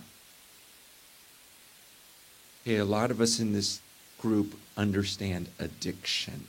Okay, 2.63 2.77
a 2.77 2.85
lot 2.85 3.11
of 3.11 3.21
us 3.21 3.39
in 3.39 3.53
this 3.53 3.81
group 4.19 4.55
understand 4.77 5.49
addiction. 5.59 6.45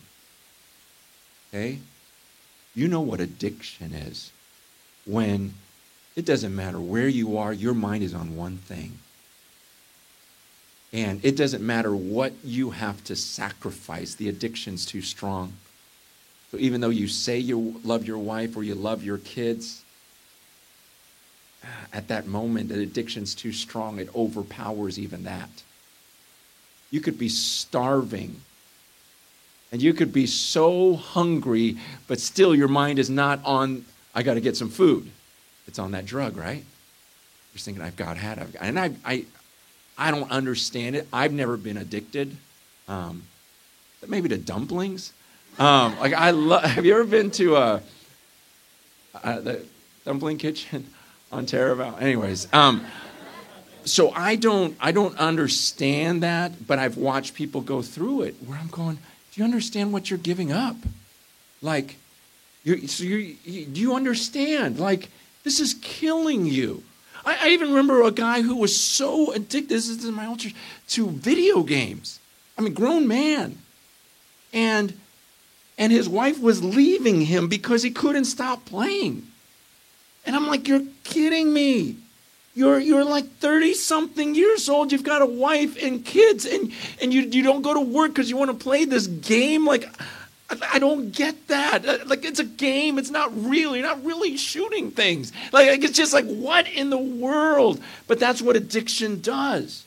Okay? 1.48 1.78
You 2.74 2.88
know 2.88 3.00
what 3.00 3.20
addiction 3.20 3.92
is. 3.92 4.30
When 5.06 5.54
it 6.16 6.24
doesn't 6.24 6.54
matter 6.54 6.80
where 6.80 7.08
you 7.08 7.38
are, 7.38 7.52
your 7.52 7.74
mind 7.74 8.02
is 8.02 8.14
on 8.14 8.36
one 8.36 8.56
thing. 8.58 8.98
And 10.92 11.24
it 11.24 11.36
doesn't 11.36 11.64
matter 11.64 11.94
what 11.94 12.32
you 12.44 12.70
have 12.70 13.02
to 13.04 13.16
sacrifice, 13.16 14.14
the 14.14 14.28
addiction's 14.28 14.86
too 14.86 15.02
strong. 15.02 15.54
So 16.52 16.58
even 16.58 16.80
though 16.80 16.90
you 16.90 17.08
say 17.08 17.38
you 17.38 17.80
love 17.82 18.06
your 18.06 18.18
wife 18.18 18.56
or 18.56 18.62
you 18.62 18.76
love 18.76 19.02
your 19.02 19.18
kids, 19.18 19.82
uh, 21.64 21.66
at 21.92 22.06
that 22.08 22.28
moment, 22.28 22.68
the 22.68 22.80
addiction's 22.80 23.34
too 23.34 23.52
strong, 23.52 23.98
it 23.98 24.08
overpowers 24.14 24.96
even 24.96 25.24
that. 25.24 25.50
You 26.92 27.00
could 27.00 27.18
be 27.18 27.28
starving 27.28 28.40
And 29.74 29.82
you 29.82 29.92
could 29.92 30.12
be 30.12 30.26
so 30.26 30.94
hungry, 30.94 31.78
but 32.06 32.20
still 32.20 32.54
your 32.54 32.68
mind 32.68 33.00
is 33.00 33.10
not 33.10 33.40
on, 33.44 33.84
I 34.14 34.22
got 34.22 34.34
to 34.34 34.40
get 34.40 34.56
some 34.56 34.68
food. 34.68 35.10
It's 35.66 35.80
on 35.80 35.90
that 35.90 36.06
drug, 36.06 36.36
right? 36.36 36.62
You're 37.52 37.58
thinking, 37.58 37.82
I've 37.82 37.96
got 37.96 38.16
had, 38.16 38.38
I've 38.38 38.52
got, 38.52 38.62
and 38.62 38.78
I, 38.78 38.92
I, 39.04 39.24
I 39.98 40.12
don't 40.12 40.30
understand 40.30 40.94
it. 40.94 41.08
I've 41.12 41.32
never 41.32 41.56
been 41.56 41.76
addicted. 41.76 42.36
Um, 42.86 43.24
maybe 44.06 44.28
to 44.28 44.38
dumplings. 44.38 45.12
Um, 45.58 45.98
like 45.98 46.12
I 46.12 46.30
love. 46.30 46.62
Have 46.62 46.84
you 46.84 46.94
ever 46.94 47.02
been 47.02 47.32
to 47.32 47.56
a, 47.56 47.82
a 49.24 49.40
the 49.40 49.66
dumpling 50.04 50.38
kitchen 50.38 50.86
on 51.32 51.46
Taraval? 51.46 52.00
Anyways, 52.00 52.46
um, 52.52 52.86
so 53.84 54.12
I 54.12 54.36
don't 54.36 54.76
I 54.80 54.92
don't 54.92 55.18
understand 55.18 56.22
that, 56.22 56.64
but 56.64 56.78
I've 56.78 56.96
watched 56.96 57.34
people 57.34 57.60
go 57.60 57.82
through 57.82 58.22
it 58.22 58.36
where 58.46 58.56
I'm 58.56 58.68
going. 58.68 58.98
Do 59.34 59.40
you 59.40 59.44
understand 59.44 59.92
what 59.92 60.10
you're 60.10 60.18
giving 60.18 60.52
up? 60.52 60.76
Like, 61.60 61.96
you're, 62.62 62.78
so 62.86 63.02
you 63.02 63.34
do 63.44 63.80
you 63.80 63.94
understand? 63.94 64.78
Like, 64.78 65.08
this 65.42 65.58
is 65.58 65.74
killing 65.82 66.46
you. 66.46 66.84
I, 67.26 67.38
I, 67.42 67.48
even 67.48 67.70
remember 67.70 68.02
a 68.02 68.12
guy 68.12 68.42
who 68.42 68.56
was 68.56 68.80
so 68.80 69.32
addicted. 69.32 69.70
This 69.70 69.88
is 69.88 70.04
in 70.04 70.14
my 70.14 70.26
old 70.26 70.38
church 70.38 70.54
to 70.90 71.10
video 71.10 71.62
games. 71.64 72.20
I 72.56 72.62
mean, 72.62 72.74
grown 72.74 73.08
man, 73.08 73.58
and 74.52 74.96
and 75.78 75.90
his 75.90 76.08
wife 76.08 76.40
was 76.40 76.62
leaving 76.62 77.22
him 77.22 77.48
because 77.48 77.82
he 77.82 77.90
couldn't 77.90 78.26
stop 78.26 78.64
playing. 78.64 79.26
And 80.24 80.36
I'm 80.36 80.46
like, 80.46 80.68
you're 80.68 80.84
kidding 81.02 81.52
me. 81.52 81.96
You're, 82.54 82.78
you're 82.78 83.04
like 83.04 83.28
30 83.38 83.74
something 83.74 84.34
years 84.34 84.68
old. 84.68 84.92
You've 84.92 85.02
got 85.02 85.22
a 85.22 85.26
wife 85.26 85.76
and 85.82 86.04
kids, 86.04 86.46
and, 86.46 86.72
and 87.02 87.12
you, 87.12 87.22
you 87.22 87.42
don't 87.42 87.62
go 87.62 87.74
to 87.74 87.80
work 87.80 88.12
because 88.12 88.30
you 88.30 88.36
want 88.36 88.52
to 88.52 88.56
play 88.56 88.84
this 88.84 89.08
game. 89.08 89.66
Like, 89.66 89.86
I, 90.48 90.58
I 90.74 90.78
don't 90.78 91.10
get 91.10 91.48
that. 91.48 91.84
Uh, 91.84 91.98
like, 92.06 92.24
it's 92.24 92.38
a 92.38 92.44
game. 92.44 92.96
It's 92.96 93.10
not 93.10 93.32
real. 93.34 93.74
You're 93.74 93.84
not 93.84 94.04
really 94.04 94.36
shooting 94.36 94.92
things. 94.92 95.32
Like, 95.52 95.82
it's 95.82 95.96
just 95.96 96.12
like, 96.12 96.26
what 96.26 96.68
in 96.68 96.90
the 96.90 96.98
world? 96.98 97.80
But 98.06 98.20
that's 98.20 98.40
what 98.40 98.54
addiction 98.54 99.20
does. 99.20 99.84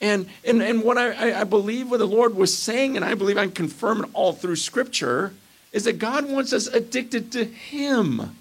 And, 0.00 0.28
and, 0.44 0.60
and 0.60 0.82
what 0.82 0.98
I, 0.98 1.40
I 1.40 1.44
believe 1.44 1.90
what 1.90 1.98
the 1.98 2.06
Lord 2.06 2.34
was 2.34 2.56
saying, 2.56 2.96
and 2.96 3.04
I 3.04 3.14
believe 3.14 3.38
I 3.38 3.44
can 3.44 3.52
confirm 3.52 4.04
it 4.04 4.10
all 4.14 4.32
through 4.32 4.56
Scripture, 4.56 5.32
is 5.72 5.84
that 5.84 5.98
God 5.98 6.28
wants 6.28 6.52
us 6.52 6.66
addicted 6.66 7.30
to 7.32 7.44
Him. 7.44 8.36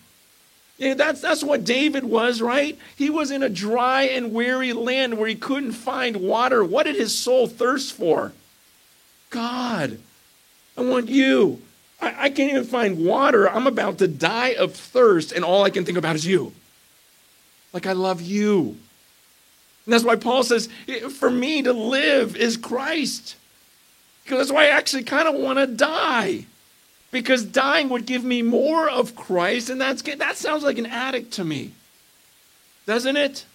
Yeah, 0.78 0.94
that's, 0.94 1.22
that's 1.22 1.44
what 1.44 1.64
David 1.64 2.04
was, 2.04 2.42
right? 2.42 2.78
He 2.98 3.10
was 3.10 3.32
in 3.32 3.44
a 3.44 3.50
dry 3.50 4.04
and 4.04 4.34
weary 4.34 4.74
land 4.74 5.18
where 5.18 5.30
he 5.30 5.36
couldn't 5.36 5.72
find 5.72 6.18
water. 6.18 6.64
What 6.64 6.84
did 6.86 6.96
his 6.96 7.18
soul 7.18 7.48
thirst 7.48 7.94
for? 7.94 8.34
God, 9.30 10.00
I 10.78 10.82
want 10.82 11.08
you. 11.08 11.62
I, 12.02 12.26
I 12.26 12.30
can't 12.30 12.52
even 12.52 12.66
find 12.66 13.06
water. 13.06 13.50
I'm 13.50 13.68
about 13.68 14.00
to 14.00 14.08
die 14.08 14.50
of 14.50 14.74
thirst, 14.74 15.32
and 15.32 15.46
all 15.46 15.64
I 15.64 15.70
can 15.70 15.86
think 15.86 15.98
about 15.98 16.16
is 16.16 16.26
you. 16.26 16.52
Like, 17.72 17.86
I 17.86 17.94
love 17.94 18.22
you. 18.22 18.78
And 19.86 19.94
that's 19.94 20.04
why 20.04 20.16
Paul 20.18 20.44
says, 20.44 20.68
for 21.18 21.30
me 21.30 21.62
to 21.62 21.72
live 21.72 22.36
is 22.36 22.58
Christ. 22.58 23.36
Because 24.24 24.40
that's 24.40 24.52
why 24.52 24.66
I 24.66 24.70
actually 24.70 25.04
kind 25.04 25.28
of 25.28 25.36
want 25.36 25.60
to 25.60 25.68
die. 25.68 26.48
Because 27.16 27.46
dying 27.46 27.88
would 27.88 28.06
give 28.06 28.26
me 28.26 28.42
more 28.42 28.90
of 28.90 29.16
Christ, 29.16 29.70
and 29.70 29.80
that's 29.80 30.02
that 30.02 30.36
sounds 30.36 30.64
like 30.64 30.78
an 30.78 30.86
addict 30.86 31.32
to 31.36 31.46
me. 31.46 31.72
Doesn't 32.86 33.16
it? 33.16 33.46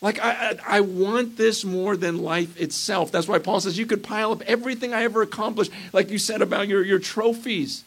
Like, 0.00 0.18
I, 0.18 0.32
I, 0.32 0.78
I, 0.78 0.80
want 0.80 1.36
this 1.36 1.64
more 1.64 1.96
than 1.96 2.24
life 2.24 2.60
itself. 2.60 3.12
That's 3.12 3.28
why 3.28 3.38
Paul 3.38 3.60
says 3.60 3.78
you 3.78 3.86
could 3.86 4.02
pile 4.02 4.32
up 4.32 4.42
everything 4.42 4.92
I 4.92 5.04
ever 5.04 5.22
accomplished, 5.22 5.70
like 5.92 6.10
you 6.10 6.18
said 6.18 6.42
about 6.42 6.66
your, 6.66 6.82
your 6.82 6.98
trophies. 6.98 7.84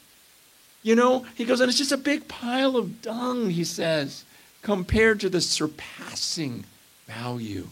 You 0.82 0.96
know, 0.96 1.26
he 1.36 1.44
goes, 1.44 1.60
and 1.60 1.68
it's 1.68 1.78
just 1.78 1.92
a 1.92 1.98
big 1.98 2.30
pile 2.30 2.78
of 2.78 3.02
dung, 3.02 3.50
he 3.50 3.66
says 3.66 4.24
compared 4.62 5.20
to 5.20 5.30
the 5.30 5.42
surpassing 5.42 6.64
value 7.06 7.68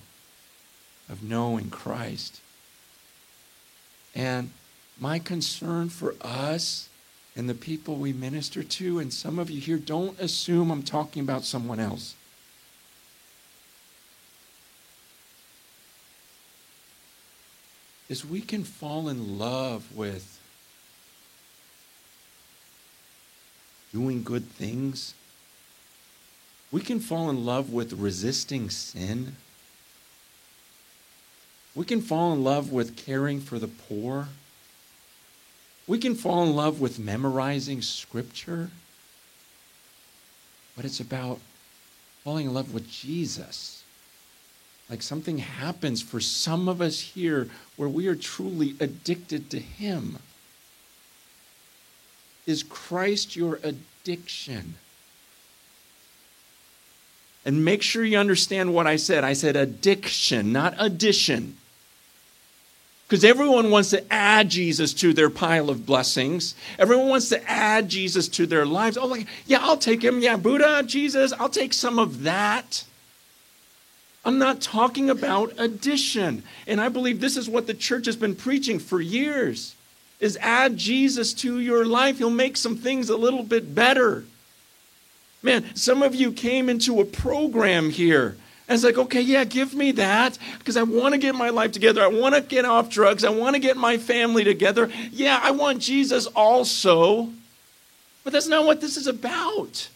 of 1.07 1.23
knowing 1.23 1.69
Christ. 1.69 2.41
And 4.13 4.49
my 4.99 5.19
concern 5.19 5.89
for 5.89 6.15
us 6.21 6.89
and 7.35 7.49
the 7.49 7.53
people 7.53 7.95
we 7.95 8.13
minister 8.13 8.63
to, 8.63 8.99
and 8.99 9.11
some 9.11 9.39
of 9.39 9.49
you 9.49 9.59
here, 9.59 9.77
don't 9.77 10.19
assume 10.19 10.71
I'm 10.71 10.83
talking 10.83 11.21
about 11.21 11.43
someone 11.43 11.79
else. 11.79 12.15
Is 18.07 18.25
we 18.25 18.39
can 18.39 18.63
fall 18.63 19.09
in 19.09 19.37
love 19.37 19.95
with 19.95 20.39
doing 23.91 24.23
good 24.23 24.47
things 24.49 25.15
we 26.75 26.81
can 26.81 26.99
fall 26.99 27.29
in 27.29 27.45
love 27.45 27.71
with 27.71 27.93
resisting 27.93 28.69
sin. 28.69 29.37
We 31.73 31.85
can 31.85 32.01
fall 32.01 32.33
in 32.33 32.43
love 32.43 32.69
with 32.69 32.97
caring 32.97 33.39
for 33.39 33.59
the 33.59 33.69
poor. 33.69 34.27
We 35.87 35.99
can 35.99 36.15
fall 36.15 36.43
in 36.43 36.55
love 36.55 36.81
with 36.81 36.97
memorizing 36.97 37.81
scripture. 37.81 38.71
But 40.75 40.85
it's 40.85 40.99
about 40.99 41.39
falling 42.23 42.47
in 42.47 42.53
love 42.53 42.73
with 42.73 42.89
Jesus. 42.89 43.83
Like 44.89 45.01
something 45.01 45.39
happens 45.39 46.01
for 46.01 46.19
some 46.19 46.67
of 46.67 46.81
us 46.81 46.99
here 46.99 47.49
where 47.75 47.89
we 47.89 48.07
are 48.07 48.15
truly 48.15 48.75
addicted 48.79 49.49
to 49.51 49.59
Him. 49.59 50.17
Is 52.45 52.61
Christ 52.61 53.35
your 53.35 53.59
addiction? 53.63 54.75
And 57.43 57.63
make 57.63 57.83
sure 57.83 58.03
you 58.03 58.17
understand 58.17 58.73
what 58.73 58.87
I 58.87 58.95
said. 58.95 59.23
I 59.23 59.33
said 59.33 59.55
addiction, 59.55 60.51
not 60.51 60.73
addition. 60.77 61.57
Because 63.07 63.23
everyone 63.23 63.69
wants 63.69 63.91
to 63.91 64.03
add 64.11 64.49
Jesus 64.49 64.91
to 64.95 65.13
their 65.13 65.29
pile 65.29 65.69
of 65.69 65.85
blessings. 65.85 66.55
Everyone 66.79 67.07
wants 67.07 67.29
to 67.29 67.49
add 67.49 67.87
Jesus 67.87 68.27
to 68.29 68.47
their 68.47 68.65
lives. 68.65 68.97
Oh, 68.97 69.05
like, 69.05 69.27
yeah, 69.45 69.59
I'll 69.61 69.77
take 69.77 70.03
him. 70.03 70.21
Yeah, 70.21 70.37
Buddha, 70.37 70.81
Jesus, 70.83 71.31
I'll 71.33 71.49
take 71.49 71.73
some 71.73 71.99
of 71.99 72.23
that. 72.23 72.83
I'm 74.25 74.39
not 74.39 74.59
talking 74.59 75.11
about 75.11 75.53
addition. 75.57 76.41
And 76.65 76.81
I 76.81 76.89
believe 76.89 77.21
this 77.21 77.37
is 77.37 77.47
what 77.47 77.67
the 77.67 77.75
church 77.75 78.07
has 78.07 78.15
been 78.15 78.35
preaching 78.35 78.79
for 78.79 78.99
years. 78.99 79.75
Is 80.19 80.37
add 80.41 80.77
Jesus 80.77 81.33
to 81.35 81.59
your 81.59 81.85
life. 81.85 82.17
He'll 82.17 82.31
make 82.31 82.57
some 82.57 82.75
things 82.75 83.09
a 83.09 83.17
little 83.17 83.43
bit 83.43 83.75
better. 83.75 84.25
Man, 85.43 85.75
some 85.75 86.01
of 86.01 86.15
you 86.15 86.31
came 86.31 86.69
into 86.69 86.99
a 87.01 87.05
program 87.05 87.91
here. 87.91 88.37
And 88.67 88.75
it's 88.75 88.83
like, 88.83 88.97
okay, 88.97 89.21
yeah, 89.21 89.43
give 89.43 89.75
me 89.75 89.91
that 89.91 90.39
because 90.57 90.75
I 90.75 90.83
want 90.83 91.13
to 91.13 91.19
get 91.19 91.35
my 91.35 91.49
life 91.49 91.71
together. 91.71 92.01
I 92.01 92.07
want 92.07 92.33
to 92.33 92.41
get 92.41 92.65
off 92.65 92.89
drugs. 92.89 93.23
I 93.23 93.29
want 93.29 93.55
to 93.55 93.59
get 93.59 93.77
my 93.77 93.97
family 93.97 94.43
together. 94.43 94.89
Yeah, 95.11 95.39
I 95.41 95.51
want 95.51 95.79
Jesus 95.79 96.25
also. 96.27 97.29
But 98.23 98.33
that's 98.33 98.47
not 98.47 98.65
what 98.65 98.81
this 98.81 98.97
is 98.97 99.05
about. 99.05 99.89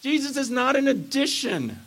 Jesus 0.00 0.38
is 0.38 0.50
not 0.50 0.76
an 0.76 0.88
addition. 0.88 1.78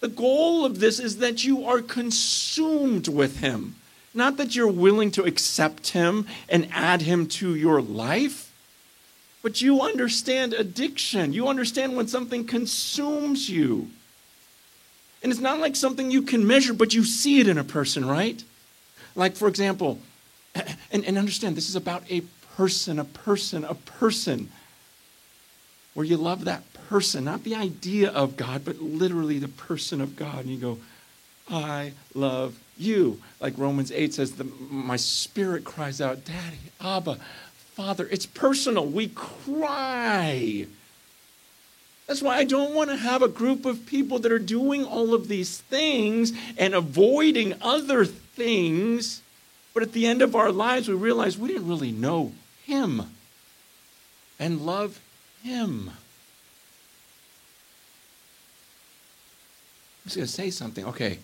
The 0.00 0.08
goal 0.08 0.64
of 0.64 0.80
this 0.80 0.98
is 0.98 1.18
that 1.18 1.44
you 1.44 1.64
are 1.64 1.80
consumed 1.80 3.06
with 3.06 3.38
Him, 3.38 3.76
not 4.12 4.36
that 4.38 4.56
you're 4.56 4.66
willing 4.66 5.12
to 5.12 5.22
accept 5.22 5.90
Him 5.90 6.26
and 6.48 6.68
add 6.72 7.02
Him 7.02 7.26
to 7.26 7.54
your 7.54 7.80
life. 7.80 8.52
But 9.42 9.62
you 9.62 9.80
understand 9.80 10.54
addiction. 10.54 11.32
You 11.32 11.46
understand 11.46 11.96
when 11.96 12.08
something 12.08 12.44
consumes 12.46 13.48
you. 13.48 13.90
And 15.22 15.30
it's 15.30 15.40
not 15.40 15.58
like 15.58 15.76
something 15.76 16.10
you 16.10 16.22
can 16.22 16.46
measure, 16.46 16.72
but 16.72 16.94
you 16.94 17.04
see 17.04 17.40
it 17.40 17.48
in 17.48 17.58
a 17.58 17.64
person, 17.64 18.06
right? 18.06 18.42
Like, 19.14 19.36
for 19.36 19.48
example, 19.48 19.98
and, 20.54 21.04
and 21.04 21.18
understand 21.18 21.56
this 21.56 21.68
is 21.68 21.76
about 21.76 22.02
a 22.10 22.22
person, 22.56 22.98
a 22.98 23.04
person, 23.04 23.64
a 23.64 23.74
person, 23.74 24.50
where 25.94 26.06
you 26.06 26.16
love 26.16 26.44
that 26.44 26.62
person, 26.88 27.24
not 27.24 27.44
the 27.44 27.54
idea 27.54 28.10
of 28.10 28.36
God, 28.36 28.64
but 28.64 28.80
literally 28.80 29.38
the 29.38 29.48
person 29.48 30.00
of 30.00 30.16
God. 30.16 30.40
And 30.40 30.50
you 30.50 30.58
go, 30.58 30.78
I 31.50 31.92
love 32.14 32.58
you. 32.78 33.20
Like 33.40 33.54
Romans 33.58 33.92
8 33.92 34.14
says, 34.14 34.32
the, 34.32 34.44
my 34.70 34.96
spirit 34.96 35.64
cries 35.64 36.00
out, 36.00 36.24
Daddy, 36.24 36.58
Abba, 36.80 37.18
Father. 37.74 38.08
It's 38.10 38.26
personal. 38.26 38.86
We 38.86 39.08
cry. 39.08 40.66
That's 42.10 42.22
why 42.22 42.38
I 42.38 42.44
don't 42.44 42.74
want 42.74 42.90
to 42.90 42.96
have 42.96 43.22
a 43.22 43.28
group 43.28 43.64
of 43.64 43.86
people 43.86 44.18
that 44.18 44.32
are 44.32 44.40
doing 44.40 44.84
all 44.84 45.14
of 45.14 45.28
these 45.28 45.58
things 45.58 46.32
and 46.58 46.74
avoiding 46.74 47.54
other 47.62 48.04
things. 48.04 49.22
But 49.72 49.84
at 49.84 49.92
the 49.92 50.08
end 50.08 50.20
of 50.20 50.34
our 50.34 50.50
lives, 50.50 50.88
we 50.88 50.94
realize 50.94 51.38
we 51.38 51.46
didn't 51.46 51.68
really 51.68 51.92
know 51.92 52.32
Him 52.64 53.14
and 54.40 54.62
love 54.62 54.98
Him. 55.44 55.90
I 60.00 60.02
was 60.04 60.16
going 60.16 60.26
to 60.26 60.32
say 60.32 60.50
something. 60.50 60.84
Okay. 60.86 61.20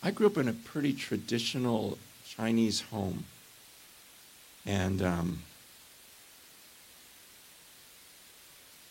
I 0.00 0.12
grew 0.12 0.28
up 0.28 0.38
in 0.38 0.46
a 0.46 0.52
pretty 0.52 0.92
traditional 0.92 1.98
Chinese 2.24 2.82
home. 2.82 3.24
And, 4.64 5.02
um, 5.02 5.42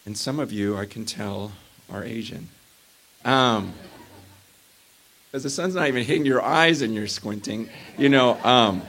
and 0.05 0.17
some 0.17 0.39
of 0.39 0.51
you, 0.51 0.77
I 0.77 0.85
can 0.85 1.05
tell, 1.05 1.51
are 1.89 2.03
Asian. 2.03 2.49
Um, 3.23 3.73
because 5.35 5.43
the 5.43 5.49
sun's 5.49 5.75
not 5.75 5.89
even 5.89 6.05
hitting 6.05 6.25
your 6.25 6.41
eyes 6.41 6.81
and 6.81 6.93
you're 6.93 7.07
squinting, 7.07 7.67
you 7.97 8.07
know. 8.07 8.41
Um, 8.41 8.83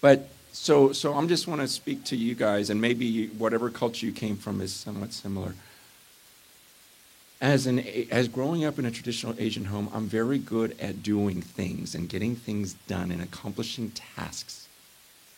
but 0.00 0.28
so, 0.52 0.92
so 0.92 1.14
I'm 1.14 1.26
just 1.26 1.48
want 1.48 1.60
to 1.60 1.66
speak 1.66 2.04
to 2.04 2.16
you 2.16 2.36
guys, 2.36 2.70
and 2.70 2.80
maybe 2.80 3.26
whatever 3.28 3.68
culture 3.68 4.06
you 4.06 4.12
came 4.12 4.36
from 4.36 4.60
is 4.60 4.72
somewhat 4.72 5.12
similar. 5.12 5.54
As 7.40 7.66
an 7.66 7.80
as 8.12 8.28
growing 8.28 8.64
up 8.64 8.78
in 8.78 8.86
a 8.86 8.92
traditional 8.92 9.34
Asian 9.38 9.64
home, 9.64 9.90
I'm 9.92 10.06
very 10.06 10.38
good 10.38 10.76
at 10.80 11.02
doing 11.02 11.42
things 11.42 11.94
and 11.94 12.08
getting 12.08 12.36
things 12.36 12.74
done 12.86 13.10
and 13.10 13.20
accomplishing 13.20 13.90
tasks. 13.90 14.68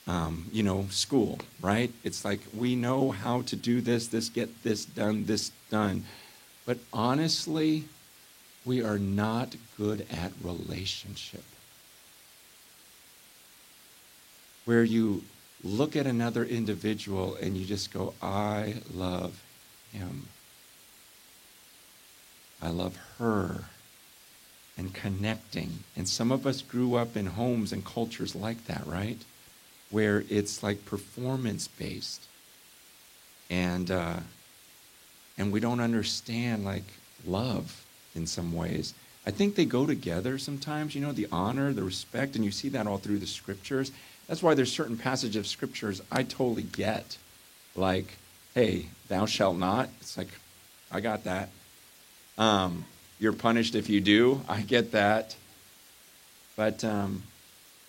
Um, 0.08 0.48
you 0.52 0.62
know, 0.62 0.86
school, 0.90 1.40
right? 1.60 1.90
It's 2.04 2.24
like 2.24 2.40
we 2.56 2.76
know 2.76 3.10
how 3.10 3.42
to 3.42 3.56
do 3.56 3.80
this, 3.80 4.06
this, 4.06 4.28
get 4.28 4.62
this 4.62 4.84
done, 4.84 5.24
this 5.24 5.50
done. 5.68 6.04
But 6.64 6.78
honestly, 6.92 7.84
we 8.64 8.82
are 8.82 8.98
not 8.98 9.56
good 9.76 10.06
at 10.10 10.32
relationship. 10.42 11.44
Where 14.64 14.84
you 14.84 15.22
look 15.62 15.96
at 15.96 16.06
another 16.06 16.44
individual 16.44 17.36
and 17.36 17.56
you 17.56 17.64
just 17.64 17.92
go, 17.92 18.14
I 18.20 18.74
love 18.92 19.42
him. 19.92 20.26
I 22.60 22.70
love 22.70 22.96
her. 23.18 23.64
And 24.78 24.92
connecting. 24.92 25.84
And 25.96 26.08
some 26.08 26.30
of 26.30 26.46
us 26.46 26.60
grew 26.60 26.96
up 26.96 27.16
in 27.16 27.26
homes 27.26 27.72
and 27.72 27.84
cultures 27.84 28.34
like 28.34 28.66
that, 28.66 28.86
right? 28.86 29.18
Where 29.90 30.24
it's 30.28 30.62
like 30.62 30.84
performance 30.84 31.68
based. 31.68 32.24
And, 33.48 33.90
uh, 33.90 34.16
and 35.38 35.52
we 35.52 35.60
don't 35.60 35.80
understand 35.80 36.64
like 36.64 36.84
love 37.24 37.84
in 38.14 38.26
some 38.26 38.52
ways. 38.52 38.94
I 39.26 39.30
think 39.32 39.56
they 39.56 39.64
go 39.64 39.86
together 39.86 40.38
sometimes, 40.38 40.94
you 40.94 41.00
know, 41.00 41.12
the 41.12 41.26
honor, 41.32 41.72
the 41.72 41.82
respect, 41.82 42.36
and 42.36 42.44
you 42.44 42.52
see 42.52 42.68
that 42.70 42.86
all 42.86 42.98
through 42.98 43.18
the 43.18 43.26
scriptures. 43.26 43.90
That's 44.28 44.42
why 44.42 44.54
there's 44.54 44.72
certain 44.72 44.96
passages 44.96 45.36
of 45.36 45.46
scriptures 45.46 46.00
I 46.10 46.22
totally 46.22 46.62
get. 46.62 47.18
Like, 47.74 48.18
hey, 48.54 48.86
thou 49.08 49.26
shalt 49.26 49.56
not. 49.56 49.88
It's 50.00 50.16
like, 50.16 50.28
I 50.90 51.00
got 51.00 51.24
that. 51.24 51.50
Um, 52.38 52.84
you're 53.18 53.32
punished 53.32 53.74
if 53.74 53.88
you 53.88 54.00
do. 54.00 54.42
I 54.48 54.60
get 54.60 54.92
that. 54.92 55.36
But 56.56 56.84
um, 56.84 57.22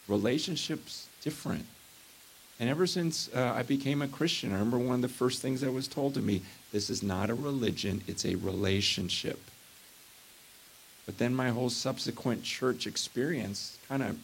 relationships 0.07 1.07
different. 1.23 1.65
And 2.59 2.69
ever 2.69 2.87
since 2.87 3.29
uh, 3.35 3.53
I 3.55 3.63
became 3.63 4.01
a 4.01 4.07
Christian, 4.07 4.51
I 4.51 4.55
remember 4.55 4.79
one 4.79 4.95
of 4.95 5.01
the 5.01 5.07
first 5.07 5.41
things 5.41 5.61
that 5.61 5.71
was 5.71 5.87
told 5.87 6.15
to 6.15 6.21
me 6.21 6.41
this 6.71 6.89
is 6.89 7.03
not 7.03 7.29
a 7.29 7.35
religion, 7.35 8.01
it's 8.07 8.25
a 8.25 8.35
relationship. 8.35 9.39
But 11.05 11.19
then 11.19 11.35
my 11.35 11.49
whole 11.49 11.69
subsequent 11.69 12.43
church 12.43 12.87
experience 12.87 13.77
kind 13.87 14.03
of 14.03 14.17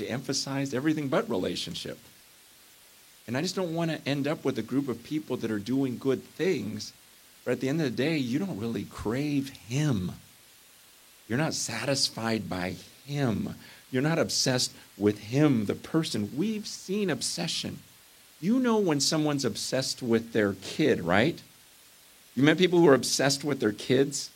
they 0.00 0.08
emphasized 0.08 0.74
everything 0.74 1.08
but 1.08 1.28
relationship. 1.28 1.98
And 3.26 3.36
I 3.36 3.42
just 3.42 3.54
don't 3.54 3.74
want 3.74 3.90
to 3.90 4.08
end 4.08 4.26
up 4.26 4.44
with 4.44 4.58
a 4.58 4.62
group 4.62 4.88
of 4.88 5.04
people 5.04 5.36
that 5.36 5.50
are 5.50 5.58
doing 5.58 5.98
good 5.98 6.24
things, 6.24 6.94
but 7.44 7.52
at 7.52 7.60
the 7.60 7.68
end 7.68 7.80
of 7.80 7.84
the 7.84 8.02
day, 8.02 8.16
you 8.16 8.38
don't 8.38 8.58
really 8.58 8.84
crave 8.84 9.50
him. 9.50 10.12
You're 11.28 11.38
not 11.38 11.54
satisfied 11.54 12.48
by 12.48 12.76
him. 13.06 13.54
You're 13.90 14.02
not 14.02 14.18
obsessed 14.18 14.72
with 14.96 15.18
him, 15.18 15.66
the 15.66 15.74
person. 15.74 16.30
We've 16.36 16.66
seen 16.66 17.10
obsession. 17.10 17.80
You 18.40 18.58
know 18.58 18.78
when 18.78 19.00
someone's 19.00 19.44
obsessed 19.44 20.02
with 20.02 20.32
their 20.32 20.54
kid, 20.62 21.00
right? 21.00 21.40
You 22.34 22.42
met 22.42 22.58
people 22.58 22.78
who 22.78 22.88
are 22.88 22.94
obsessed 22.94 23.44
with 23.44 23.60
their 23.60 23.72
kids? 23.72 24.30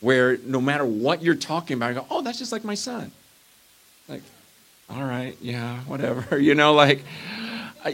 where 0.00 0.38
no 0.38 0.60
matter 0.60 0.84
what 0.84 1.22
you're 1.22 1.34
talking 1.34 1.76
about, 1.76 1.90
I 1.90 1.94
go, 1.94 2.06
oh, 2.10 2.22
that's 2.22 2.38
just 2.38 2.52
like 2.52 2.64
my 2.64 2.74
son. 2.74 3.10
Like, 4.08 4.22
all 4.88 5.02
right, 5.02 5.36
yeah, 5.40 5.80
whatever. 5.80 6.38
You 6.48 6.54
know, 6.54 6.74
like, 6.74 7.02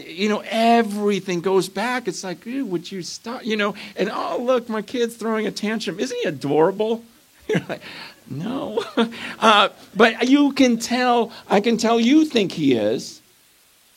you 0.05 0.29
know, 0.29 0.43
everything 0.45 1.41
goes 1.41 1.67
back. 1.67 2.07
It's 2.07 2.23
like, 2.23 2.45
would 2.45 2.91
you 2.91 3.01
stop? 3.01 3.45
You 3.45 3.57
know, 3.57 3.75
and 3.95 4.09
oh, 4.11 4.39
look, 4.41 4.69
my 4.69 4.81
kid's 4.81 5.15
throwing 5.15 5.47
a 5.47 5.51
tantrum. 5.51 5.99
Isn't 5.99 6.17
he 6.21 6.27
adorable? 6.27 7.03
You're 7.47 7.61
like, 7.67 7.81
no. 8.29 8.83
Uh, 9.37 9.69
but 9.95 10.27
you 10.27 10.53
can 10.53 10.79
tell, 10.79 11.31
I 11.47 11.59
can 11.59 11.77
tell 11.77 11.99
you 11.99 12.25
think 12.25 12.53
he 12.53 12.73
is. 12.73 13.21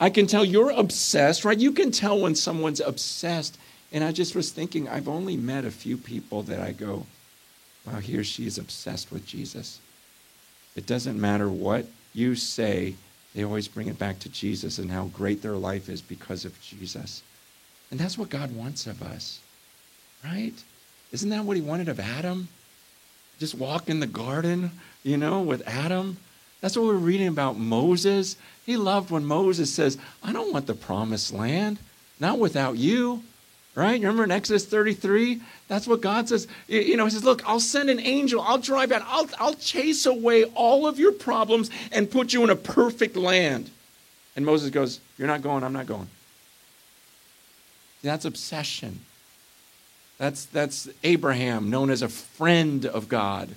I 0.00 0.10
can 0.10 0.26
tell 0.26 0.44
you're 0.44 0.70
obsessed, 0.70 1.44
right? 1.44 1.58
You 1.58 1.72
can 1.72 1.90
tell 1.90 2.20
when 2.20 2.34
someone's 2.34 2.80
obsessed. 2.80 3.56
And 3.92 4.04
I 4.04 4.12
just 4.12 4.34
was 4.34 4.50
thinking, 4.50 4.88
I've 4.88 5.08
only 5.08 5.36
met 5.36 5.64
a 5.64 5.70
few 5.70 5.96
people 5.96 6.42
that 6.42 6.60
I 6.60 6.72
go, 6.72 7.06
wow, 7.86 8.00
he 8.00 8.18
or 8.18 8.24
she 8.24 8.46
is 8.46 8.58
obsessed 8.58 9.10
with 9.10 9.26
Jesus. 9.26 9.80
It 10.76 10.86
doesn't 10.86 11.18
matter 11.18 11.48
what 11.48 11.86
you 12.12 12.34
say, 12.34 12.94
they 13.34 13.44
always 13.44 13.68
bring 13.68 13.88
it 13.88 13.98
back 13.98 14.18
to 14.20 14.28
Jesus 14.28 14.78
and 14.78 14.90
how 14.90 15.06
great 15.06 15.42
their 15.42 15.52
life 15.52 15.88
is 15.88 16.02
because 16.02 16.44
of 16.44 16.60
Jesus. 16.60 17.22
And 17.90 17.98
that's 17.98 18.18
what 18.18 18.28
God 18.28 18.54
wants 18.54 18.86
of 18.86 19.02
us, 19.02 19.40
right? 20.24 20.54
Isn't 21.12 21.30
that 21.30 21.44
what 21.44 21.56
he 21.56 21.62
wanted 21.62 21.88
of 21.88 22.00
Adam? 22.00 22.48
Just 23.38 23.54
walk 23.54 23.88
in 23.88 24.00
the 24.00 24.06
garden, 24.06 24.70
you 25.02 25.16
know, 25.16 25.42
with 25.42 25.66
Adam. 25.66 26.16
That's 26.60 26.76
what 26.76 26.86
we're 26.86 26.94
reading 26.94 27.28
about 27.28 27.56
Moses. 27.56 28.36
He 28.66 28.76
loved 28.76 29.10
when 29.10 29.24
Moses 29.24 29.72
says, 29.72 29.96
I 30.22 30.32
don't 30.32 30.52
want 30.52 30.66
the 30.66 30.74
promised 30.74 31.32
land, 31.32 31.78
not 32.18 32.38
without 32.38 32.76
you. 32.76 33.22
Right? 33.74 34.00
You 34.00 34.08
remember 34.08 34.24
in 34.24 34.32
Exodus 34.32 34.66
33? 34.66 35.40
That's 35.68 35.86
what 35.86 36.00
God 36.00 36.28
says. 36.28 36.48
You 36.66 36.96
know, 36.96 37.04
He 37.04 37.12
says, 37.12 37.22
Look, 37.22 37.48
I'll 37.48 37.60
send 37.60 37.88
an 37.90 38.00
angel. 38.00 38.40
I'll 38.40 38.58
drive 38.58 38.90
out. 38.90 39.02
I'll, 39.06 39.28
I'll 39.38 39.54
chase 39.54 40.04
away 40.04 40.44
all 40.46 40.88
of 40.88 40.98
your 40.98 41.12
problems 41.12 41.70
and 41.92 42.10
put 42.10 42.32
you 42.32 42.42
in 42.42 42.50
a 42.50 42.56
perfect 42.56 43.14
land. 43.14 43.70
And 44.34 44.44
Moses 44.44 44.70
goes, 44.70 44.98
You're 45.16 45.28
not 45.28 45.42
going. 45.42 45.62
I'm 45.62 45.72
not 45.72 45.86
going. 45.86 46.08
That's 48.02 48.24
obsession. 48.24 48.98
That's, 50.18 50.46
that's 50.46 50.88
Abraham, 51.04 51.70
known 51.70 51.90
as 51.90 52.02
a 52.02 52.08
friend 52.08 52.84
of 52.84 53.08
God. 53.08 53.50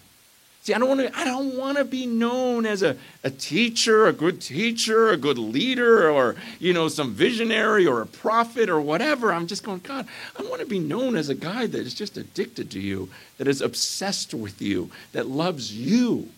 See, 0.63 0.75
I 0.75 0.77
don't 0.77 0.89
want 0.89 0.99
to, 1.01 1.17
I 1.17 1.25
don't 1.25 1.57
want 1.57 1.79
to 1.79 1.83
be 1.83 2.05
known 2.05 2.67
as 2.67 2.83
a, 2.83 2.95
a 3.23 3.31
teacher, 3.31 4.05
a 4.05 4.13
good 4.13 4.39
teacher, 4.39 5.09
a 5.09 5.17
good 5.17 5.39
leader, 5.39 6.07
or 6.07 6.35
you 6.59 6.71
know, 6.71 6.87
some 6.87 7.13
visionary 7.13 7.87
or 7.87 8.01
a 8.01 8.05
prophet 8.05 8.69
or 8.69 8.79
whatever. 8.79 9.33
I'm 9.33 9.47
just 9.47 9.63
going, 9.63 9.79
God, 9.79 10.07
I 10.37 10.43
want 10.43 10.61
to 10.61 10.67
be 10.67 10.77
known 10.77 11.15
as 11.15 11.29
a 11.29 11.35
guy 11.35 11.65
that 11.65 11.79
is 11.79 11.95
just 11.95 12.15
addicted 12.15 12.69
to 12.71 12.79
you, 12.79 13.09
that 13.39 13.47
is 13.47 13.59
obsessed 13.59 14.35
with 14.35 14.61
you, 14.61 14.91
that 15.13 15.25
loves 15.25 15.75
you. 15.75 16.29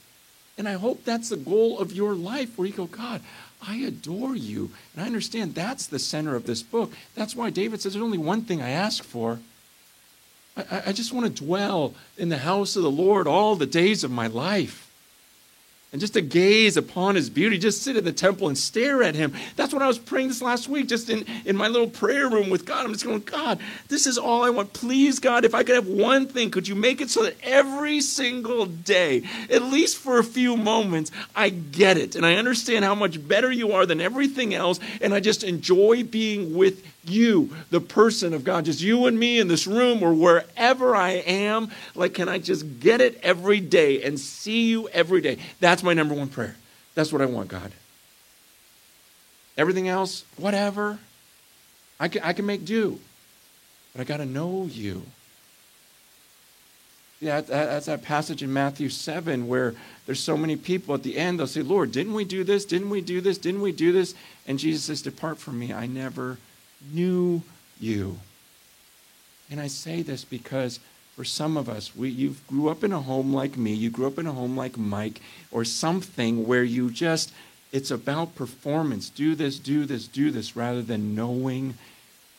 And 0.58 0.70
I 0.70 0.74
hope 0.74 1.04
that's 1.04 1.30
the 1.30 1.36
goal 1.36 1.80
of 1.80 1.92
your 1.92 2.14
life 2.14 2.58
where 2.58 2.68
you 2.68 2.74
go, 2.74 2.86
God, 2.86 3.20
I 3.62 3.76
adore 3.76 4.38
you. 4.38 4.72
And 4.94 5.04
I 5.04 5.06
understand 5.06 5.54
that's 5.54 5.88
the 5.88 6.00
center 6.00 6.36
of 6.36 6.46
this 6.46 6.64
book. 6.64 6.94
That's 7.14 7.36
why 7.36 7.50
David 7.50 7.82
says 7.82 7.94
there's 7.94 8.04
only 8.04 8.18
one 8.18 8.44
thing 8.44 8.62
I 8.62 8.70
ask 8.70 9.04
for 9.04 9.40
I, 10.56 10.84
I 10.88 10.92
just 10.92 11.14
want 11.14 11.36
to 11.36 11.44
dwell 11.44 11.94
in 12.18 12.30
the 12.30 12.40
house 12.40 12.76
of 12.76 12.84
the 12.84 12.92
Lord 12.92 13.28
all 13.28 13.56
the 13.56 13.66
days 13.66 14.04
of 14.04 14.12
my 14.12 14.28
life 14.28 14.83
and 15.94 16.02
just 16.02 16.16
to 16.16 16.22
gaze 16.22 16.76
upon 16.76 17.14
his 17.14 17.30
beauty, 17.30 17.60
just 17.60 17.84
sit 17.84 17.96
in 17.96 18.04
the 18.04 18.12
temple 18.12 18.48
and 18.48 18.58
stare 18.58 19.04
at 19.04 19.14
him. 19.14 19.32
That's 19.56 19.72
what 19.72 19.84
I 19.84 19.88
was 19.88 20.00
praying 20.00 20.30
this 20.30 20.42
last 20.42 20.68
week, 20.68 20.88
just 20.88 21.08
in, 21.08 21.24
in 21.46 21.56
my 21.56 21.68
little 21.68 21.88
prayer 21.88 22.28
room 22.28 22.50
with 22.50 22.66
God. 22.66 22.84
I'm 22.84 22.94
just 22.94 23.06
going, 23.06 23.20
God, 23.20 23.60
this 23.90 24.08
is 24.08 24.18
all 24.18 24.44
I 24.44 24.50
want. 24.50 24.74
Please, 24.74 25.20
God, 25.20 25.46
if 25.46 25.54
I 25.54 25.62
could 25.64 25.76
have 25.76 25.88
one 25.88 26.26
thing, 26.28 26.50
could 26.50 26.68
you 26.68 26.74
make 26.74 27.00
it 27.00 27.12
so 27.12 27.22
that 27.22 27.36
every 27.44 28.02
single 28.02 28.66
day, 28.66 29.22
at 29.52 29.62
least 29.62 29.98
for 29.98 30.18
a 30.18 30.24
few 30.24 30.58
moments, 30.58 31.12
I 31.36 31.50
get 31.50 31.98
it 31.98 32.16
and 32.16 32.26
I 32.26 32.36
understand 32.36 32.84
how 32.84 32.96
much 32.96 33.26
better 33.28 33.52
you 33.52 33.74
are 33.74 33.86
than 33.86 34.02
everything 34.02 34.56
else, 34.56 34.80
and 35.00 35.14
I 35.14 35.20
just 35.20 35.44
enjoy 35.44 36.04
being 36.04 36.56
with 36.56 36.84
you, 37.06 37.54
the 37.70 37.82
person 37.82 38.34
of 38.34 38.44
God, 38.44 38.66
just 38.66 38.82
you 38.82 39.06
and 39.06 39.20
me 39.20 39.40
in 39.40 39.48
this 39.48 39.68
room 39.68 40.02
or 40.04 40.14
wherever 40.14 40.96
I 40.96 41.12
am. 41.12 41.70
Like, 41.96 42.14
can 42.14 42.30
I 42.30 42.40
just 42.40 42.80
get 42.80 43.02
it 43.02 43.20
every 43.24 43.60
day 43.60 44.04
and 44.04 44.20
see 44.20 44.70
you 44.70 44.88
every 44.90 45.22
day? 45.22 45.38
That's 45.60 45.83
my 45.84 45.94
number 45.94 46.14
one 46.14 46.28
prayer. 46.28 46.56
That's 46.96 47.12
what 47.12 47.22
I 47.22 47.26
want, 47.26 47.50
God. 47.50 47.72
Everything 49.58 49.88
else, 49.88 50.26
whatever, 50.38 51.00
I 52.00 52.08
can, 52.08 52.24
I 52.24 52.34
can 52.34 52.46
make 52.46 52.66
do. 52.66 53.00
But 53.94 54.02
I 54.02 54.04
got 54.06 54.18
to 54.18 54.26
know 54.26 54.66
you. 54.66 55.04
Yeah, 57.20 57.40
that's 57.42 57.86
that 57.86 58.02
passage 58.04 58.44
in 58.44 58.52
Matthew 58.52 58.90
7 58.90 59.48
where 59.48 59.76
there's 60.06 60.20
so 60.20 60.36
many 60.36 60.58
people 60.58 60.94
at 60.94 61.04
the 61.04 61.18
end, 61.18 61.40
they'll 61.40 61.48
say, 61.48 61.62
Lord, 61.62 61.94
didn't 61.94 62.14
we 62.14 62.26
do 62.26 62.44
this? 62.44 62.66
Didn't 62.66 62.90
we 62.90 63.00
do 63.00 63.22
this? 63.22 63.38
Didn't 63.38 63.62
we 63.62 63.72
do 63.72 63.94
this? 63.94 64.14
And 64.46 64.60
Jesus 64.60 64.84
says, 64.84 65.02
Depart 65.02 65.38
from 65.40 65.58
me. 65.58 65.72
I 65.72 65.86
never 65.86 66.38
knew 66.92 67.42
you. 67.80 68.20
And 69.50 69.62
I 69.62 69.68
say 69.68 70.02
this 70.02 70.26
because 70.26 70.80
for 71.16 71.24
some 71.24 71.58
of 71.58 71.70
us, 71.70 71.96
we, 71.96 72.10
you 72.10 72.36
grew 72.48 72.70
up 72.70 72.84
in 72.84 72.92
a 72.92 73.00
home 73.00 73.34
like 73.34 73.56
me, 73.56 73.74
you 73.74 73.90
grew 73.90 74.08
up 74.08 74.18
in 74.18 74.26
a 74.26 74.32
home 74.32 74.58
like 74.58 74.78
Mike, 74.78 75.22
or 75.52 75.64
something 75.64 76.48
where 76.48 76.64
you 76.64 76.90
just, 76.90 77.32
it's 77.72 77.92
about 77.92 78.36
performance. 78.36 79.10
Do 79.10 79.36
this, 79.36 79.60
do 79.60 79.86
this, 79.86 80.08
do 80.08 80.32
this, 80.32 80.56
rather 80.56 80.82
than 80.82 81.14
knowing 81.14 81.76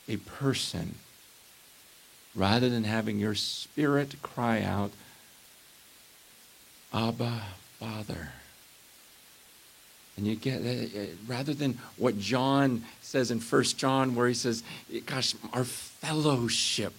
a 0.08 0.16
person. 0.16 0.96
Rather 2.34 2.68
than 2.68 2.82
having 2.82 3.20
your 3.20 3.36
spirit 3.36 4.16
cry 4.22 4.60
out, 4.60 4.90
Abba, 6.92 7.42
Father. 7.78 8.30
And 10.16 10.26
you 10.26 10.34
get, 10.34 10.62
uh, 10.62 10.98
uh, 11.00 11.06
rather 11.28 11.54
than 11.54 11.78
what 11.96 12.18
John 12.18 12.84
says 13.02 13.30
in 13.30 13.38
First 13.38 13.78
John, 13.78 14.14
where 14.16 14.26
he 14.26 14.34
says, 14.34 14.64
gosh, 15.06 15.34
our 15.52 15.64
fellowship. 15.64 16.94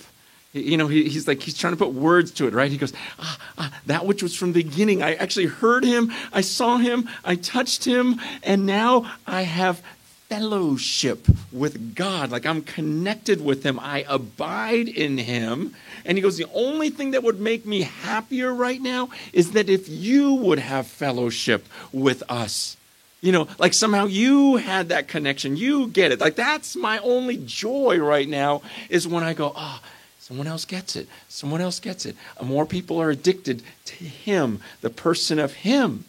You 0.56 0.78
know, 0.78 0.88
he, 0.88 1.10
he's 1.10 1.28
like, 1.28 1.42
he's 1.42 1.58
trying 1.58 1.74
to 1.74 1.78
put 1.78 1.92
words 1.94 2.32
to 2.32 2.48
it, 2.48 2.54
right? 2.54 2.72
He 2.72 2.78
goes, 2.78 2.94
ah, 3.20 3.38
ah, 3.58 3.80
that 3.88 4.06
which 4.06 4.24
was 4.24 4.34
from 4.34 4.54
the 4.54 4.64
beginning. 4.64 5.04
I 5.04 5.16
actually 5.16 5.48
heard 5.48 5.84
him, 5.84 6.14
I 6.32 6.40
saw 6.40 6.78
him, 6.78 7.10
I 7.26 7.36
touched 7.36 7.84
him, 7.84 8.22
and 8.42 8.66
now 8.66 9.12
I 9.28 9.42
have 9.42 9.82
fellowship 10.30 11.28
with 11.52 11.94
God. 11.94 12.32
Like 12.32 12.46
I'm 12.46 12.62
connected 12.62 13.44
with 13.44 13.64
him, 13.64 13.78
I 13.82 14.06
abide 14.08 14.88
in 14.88 15.18
him. 15.18 15.76
And 16.06 16.18
he 16.18 16.22
goes, 16.22 16.38
The 16.38 16.50
only 16.54 16.90
thing 16.90 17.12
that 17.12 17.24
would 17.24 17.42
make 17.42 17.66
me 17.66 17.82
happier 17.82 18.54
right 18.54 18.82
now 18.82 19.10
is 19.34 19.52
that 19.52 19.70
if 19.70 19.90
you 19.90 20.36
would 20.36 20.60
have 20.60 20.88
fellowship 20.88 21.68
with 21.92 22.24
us. 22.30 22.78
You 23.20 23.32
know, 23.32 23.48
like 23.58 23.74
somehow 23.74 24.06
you 24.06 24.56
had 24.56 24.90
that 24.90 25.10
connection. 25.10 25.58
You 25.58 25.88
get 25.88 26.14
it. 26.14 26.22
Like 26.22 26.36
that's 26.36 26.78
my 26.78 27.00
only 27.00 27.38
joy 27.38 27.98
right 27.98 28.30
now 28.30 28.62
is 28.88 29.06
when 29.06 29.24
I 29.24 29.34
go, 29.34 29.52
ah, 29.56 29.82
oh, 29.84 29.88
someone 30.26 30.48
else 30.48 30.66
gets 30.66 30.96
it. 30.96 31.08
Someone 31.30 31.62
else 31.62 31.80
gets 31.80 32.04
it. 32.04 32.16
More 32.42 32.66
people 32.66 33.00
are 33.00 33.12
addicted 33.12 33.62
to 33.86 34.04
him, 34.04 34.60
the 34.82 34.90
person 34.90 35.38
of 35.38 35.54
him. 35.54 36.06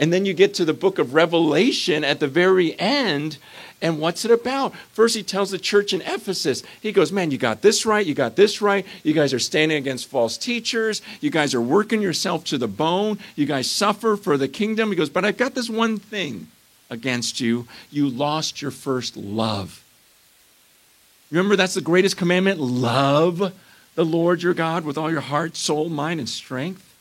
And 0.00 0.12
then 0.12 0.26
you 0.26 0.34
get 0.34 0.52
to 0.54 0.64
the 0.64 0.74
book 0.74 0.98
of 0.98 1.14
Revelation 1.14 2.02
at 2.02 2.18
the 2.18 2.26
very 2.26 2.76
end, 2.78 3.38
and 3.80 4.00
what's 4.00 4.24
it 4.24 4.32
about? 4.32 4.74
First, 4.92 5.14
he 5.14 5.22
tells 5.22 5.52
the 5.52 5.60
church 5.60 5.92
in 5.92 6.00
Ephesus, 6.00 6.64
he 6.82 6.90
goes, 6.90 7.12
Man, 7.12 7.30
you 7.30 7.38
got 7.38 7.62
this 7.62 7.86
right, 7.86 8.04
you 8.04 8.14
got 8.14 8.34
this 8.34 8.60
right. 8.60 8.84
You 9.04 9.12
guys 9.12 9.32
are 9.32 9.38
standing 9.38 9.78
against 9.78 10.08
false 10.08 10.36
teachers. 10.36 11.00
You 11.20 11.30
guys 11.30 11.54
are 11.54 11.60
working 11.60 12.02
yourself 12.02 12.42
to 12.46 12.58
the 12.58 12.66
bone. 12.66 13.20
You 13.36 13.46
guys 13.46 13.70
suffer 13.70 14.16
for 14.16 14.36
the 14.36 14.48
kingdom. 14.48 14.90
He 14.90 14.96
goes, 14.96 15.08
But 15.08 15.24
I've 15.24 15.36
got 15.36 15.54
this 15.54 15.70
one 15.70 15.98
thing 15.98 16.48
against 16.90 17.38
you. 17.40 17.68
You 17.92 18.08
lost 18.08 18.60
your 18.60 18.72
first 18.72 19.16
love. 19.16 19.85
Remember, 21.30 21.56
that's 21.56 21.74
the 21.74 21.80
greatest 21.80 22.16
commandment 22.16 22.60
love 22.60 23.52
the 23.94 24.04
Lord 24.04 24.42
your 24.42 24.54
God 24.54 24.84
with 24.84 24.96
all 24.96 25.10
your 25.10 25.22
heart, 25.22 25.56
soul, 25.56 25.88
mind, 25.88 26.20
and 26.20 26.28
strength. 26.28 26.94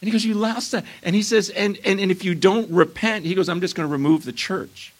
And 0.00 0.08
he 0.08 0.12
goes, 0.12 0.24
You 0.24 0.34
lost 0.34 0.72
that. 0.72 0.84
And 1.02 1.14
he 1.14 1.22
says, 1.22 1.50
and, 1.50 1.78
and, 1.84 2.00
and 2.00 2.10
if 2.10 2.24
you 2.24 2.34
don't 2.34 2.70
repent, 2.70 3.26
he 3.26 3.34
goes, 3.34 3.48
I'm 3.48 3.60
just 3.60 3.74
going 3.74 3.88
to 3.88 3.92
remove 3.92 4.24
the 4.24 4.32
church. 4.32 4.92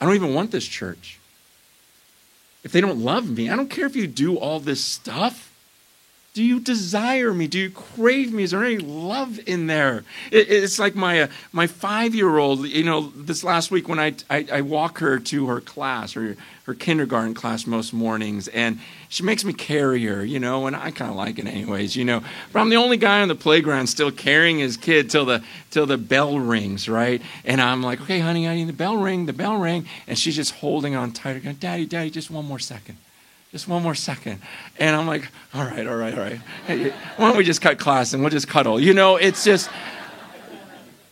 I 0.00 0.04
don't 0.04 0.14
even 0.14 0.34
want 0.34 0.50
this 0.50 0.66
church. 0.66 1.18
If 2.64 2.72
they 2.72 2.80
don't 2.80 2.98
love 2.98 3.30
me, 3.30 3.48
I 3.48 3.56
don't 3.56 3.70
care 3.70 3.86
if 3.86 3.96
you 3.96 4.06
do 4.06 4.36
all 4.36 4.60
this 4.60 4.84
stuff. 4.84 5.49
Do 6.32 6.44
you 6.44 6.60
desire 6.60 7.34
me? 7.34 7.48
Do 7.48 7.58
you 7.58 7.70
crave 7.70 8.32
me? 8.32 8.44
Is 8.44 8.52
there 8.52 8.64
any 8.64 8.78
love 8.78 9.40
in 9.48 9.66
there? 9.66 10.04
It, 10.30 10.48
it's 10.48 10.78
like 10.78 10.94
my 10.94 11.22
uh, 11.22 11.28
my 11.50 11.66
five 11.66 12.14
year 12.14 12.38
old. 12.38 12.68
You 12.68 12.84
know, 12.84 13.12
this 13.16 13.42
last 13.42 13.72
week 13.72 13.88
when 13.88 13.98
I, 13.98 14.14
I, 14.30 14.46
I 14.52 14.60
walk 14.60 14.98
her 14.98 15.18
to 15.18 15.46
her 15.48 15.60
class, 15.60 16.12
her 16.12 16.36
her 16.66 16.74
kindergarten 16.74 17.34
class 17.34 17.66
most 17.66 17.92
mornings, 17.92 18.46
and 18.46 18.78
she 19.08 19.24
makes 19.24 19.44
me 19.44 19.52
carry 19.52 20.04
her. 20.04 20.24
You 20.24 20.38
know, 20.38 20.68
and 20.68 20.76
I 20.76 20.92
kind 20.92 21.10
of 21.10 21.16
like 21.16 21.40
it 21.40 21.46
anyways. 21.48 21.96
You 21.96 22.04
know, 22.04 22.22
but 22.52 22.60
I'm 22.60 22.70
the 22.70 22.76
only 22.76 22.96
guy 22.96 23.22
on 23.22 23.28
the 23.28 23.34
playground 23.34 23.88
still 23.88 24.12
carrying 24.12 24.60
his 24.60 24.76
kid 24.76 25.10
till 25.10 25.24
the 25.24 25.42
till 25.72 25.86
the 25.86 25.98
bell 25.98 26.38
rings, 26.38 26.88
right? 26.88 27.20
And 27.44 27.60
I'm 27.60 27.82
like, 27.82 28.00
okay, 28.02 28.20
honey, 28.20 28.46
I 28.46 28.54
need 28.54 28.68
the 28.68 28.72
bell 28.72 28.98
ring, 28.98 29.26
the 29.26 29.32
bell 29.32 29.56
ring, 29.56 29.84
and 30.06 30.16
she's 30.16 30.36
just 30.36 30.52
holding 30.52 30.94
on 30.94 31.10
tighter, 31.10 31.40
going, 31.40 31.56
Daddy, 31.56 31.86
Daddy, 31.86 32.10
just 32.10 32.30
one 32.30 32.44
more 32.44 32.60
second 32.60 32.98
just 33.52 33.66
one 33.66 33.82
more 33.82 33.94
second. 33.94 34.40
And 34.78 34.94
I'm 34.94 35.06
like, 35.06 35.28
all 35.54 35.64
right, 35.64 35.86
all 35.86 35.96
right, 35.96 36.14
all 36.14 36.20
right. 36.20 36.40
Hey, 36.66 36.90
why 37.16 37.28
don't 37.28 37.36
we 37.36 37.44
just 37.44 37.60
cut 37.60 37.78
class 37.78 38.12
and 38.12 38.22
we'll 38.22 38.30
just 38.30 38.48
cuddle? 38.48 38.78
You 38.78 38.94
know, 38.94 39.16
it's 39.16 39.44
just, 39.44 39.68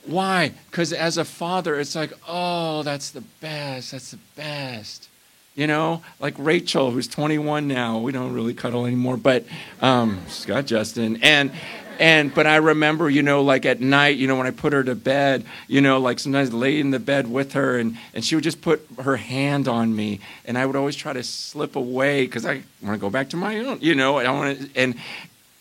why? 0.06 0.52
Because 0.70 0.92
as 0.92 1.18
a 1.18 1.24
father, 1.24 1.78
it's 1.78 1.94
like, 1.94 2.12
oh, 2.28 2.82
that's 2.82 3.10
the 3.10 3.22
best. 3.40 3.92
That's 3.92 4.12
the 4.12 4.18
best. 4.36 5.08
You 5.58 5.66
know, 5.66 6.02
like 6.20 6.36
Rachel, 6.38 6.92
who's 6.92 7.08
21 7.08 7.66
now. 7.66 7.98
We 7.98 8.12
don't 8.12 8.32
really 8.32 8.54
cuddle 8.54 8.86
anymore, 8.86 9.16
but 9.16 9.44
um, 9.82 10.22
she's 10.28 10.46
got 10.46 10.66
Justin. 10.66 11.18
And 11.20 11.50
and 11.98 12.32
but 12.32 12.46
I 12.46 12.56
remember, 12.58 13.10
you 13.10 13.22
know, 13.22 13.42
like 13.42 13.66
at 13.66 13.80
night, 13.80 14.18
you 14.18 14.28
know, 14.28 14.36
when 14.36 14.46
I 14.46 14.52
put 14.52 14.72
her 14.72 14.84
to 14.84 14.94
bed, 14.94 15.44
you 15.66 15.80
know, 15.80 15.98
like 15.98 16.20
sometimes 16.20 16.52
lay 16.52 16.78
in 16.78 16.92
the 16.92 17.00
bed 17.00 17.28
with 17.28 17.54
her, 17.54 17.76
and 17.76 17.98
and 18.14 18.24
she 18.24 18.36
would 18.36 18.44
just 18.44 18.60
put 18.60 18.86
her 19.02 19.16
hand 19.16 19.66
on 19.66 19.96
me, 19.96 20.20
and 20.44 20.56
I 20.56 20.64
would 20.64 20.76
always 20.76 20.94
try 20.94 21.12
to 21.12 21.24
slip 21.24 21.74
away 21.74 22.24
because 22.24 22.46
I 22.46 22.62
want 22.80 22.94
to 22.94 22.98
go 22.98 23.10
back 23.10 23.30
to 23.30 23.36
my 23.36 23.58
own, 23.58 23.80
you 23.80 23.96
know, 23.96 24.18
I 24.18 24.30
want 24.30 24.60
to, 24.60 24.80
and 24.80 24.94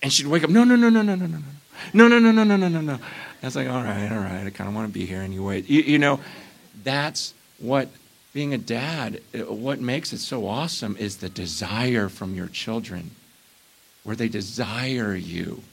and 0.04 0.14
she'd 0.14 0.28
wake 0.28 0.44
up, 0.44 0.52
no, 0.52 0.64
no, 0.64 0.76
no, 0.76 0.90
no, 0.90 1.02
no, 1.02 1.16
no, 1.16 1.26
no, 1.26 1.40
no, 1.94 2.08
no, 2.08 2.20
no, 2.20 2.32
no, 2.32 2.44
no, 2.44 2.44
no, 2.44 2.56
no, 2.56 2.68
no. 2.68 2.82
No 2.82 3.00
I 3.42 3.46
was 3.48 3.56
like, 3.56 3.68
all 3.68 3.82
right, 3.82 4.12
all 4.12 4.20
right, 4.20 4.46
I 4.46 4.50
kind 4.52 4.68
of 4.68 4.76
want 4.76 4.90
to 4.90 4.94
be 4.94 5.08
here 5.08 5.22
anyway. 5.22 5.64
You, 5.64 5.82
you 5.82 5.98
know, 5.98 6.20
that's 6.84 7.34
what 7.58 7.90
being 8.38 8.54
a 8.54 8.58
dad, 8.60 9.20
uh, 9.34 9.52
what 9.52 9.82
makes 9.82 10.14
it 10.14 10.20
so 10.20 10.48
awesome 10.48 10.96
is 10.98 11.18
the 11.18 11.28
desire 11.28 12.08
from 12.08 12.36
your 12.36 12.46
children, 12.46 13.10
where 14.04 14.16
they 14.16 14.28
desire 14.28 15.16
you. 15.16 15.64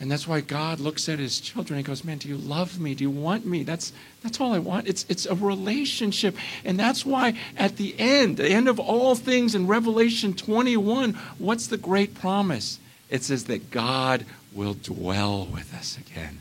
And 0.00 0.10
that's 0.10 0.26
why 0.26 0.40
God 0.40 0.80
looks 0.80 1.10
at 1.10 1.18
his 1.18 1.40
children 1.40 1.76
and 1.76 1.86
goes, 1.86 2.04
Man, 2.04 2.16
do 2.16 2.26
you 2.26 2.38
love 2.38 2.80
me? 2.80 2.94
Do 2.94 3.04
you 3.04 3.10
want 3.10 3.44
me? 3.44 3.64
That's, 3.64 3.92
that's 4.22 4.40
all 4.40 4.54
I 4.54 4.60
want. 4.60 4.88
It's, 4.88 5.04
it's 5.10 5.26
a 5.26 5.34
relationship. 5.34 6.38
And 6.64 6.80
that's 6.80 7.04
why 7.04 7.34
at 7.54 7.76
the 7.76 7.94
end, 7.98 8.38
the 8.38 8.48
end 8.48 8.66
of 8.66 8.80
all 8.80 9.14
things 9.14 9.54
in 9.54 9.66
Revelation 9.66 10.32
21, 10.32 11.18
what's 11.36 11.66
the 11.66 11.76
great 11.76 12.14
promise? 12.14 12.78
It 13.10 13.24
says 13.24 13.44
that 13.44 13.70
God 13.70 14.24
will 14.54 14.72
dwell 14.72 15.44
with 15.44 15.74
us 15.74 15.98
again. 15.98 16.38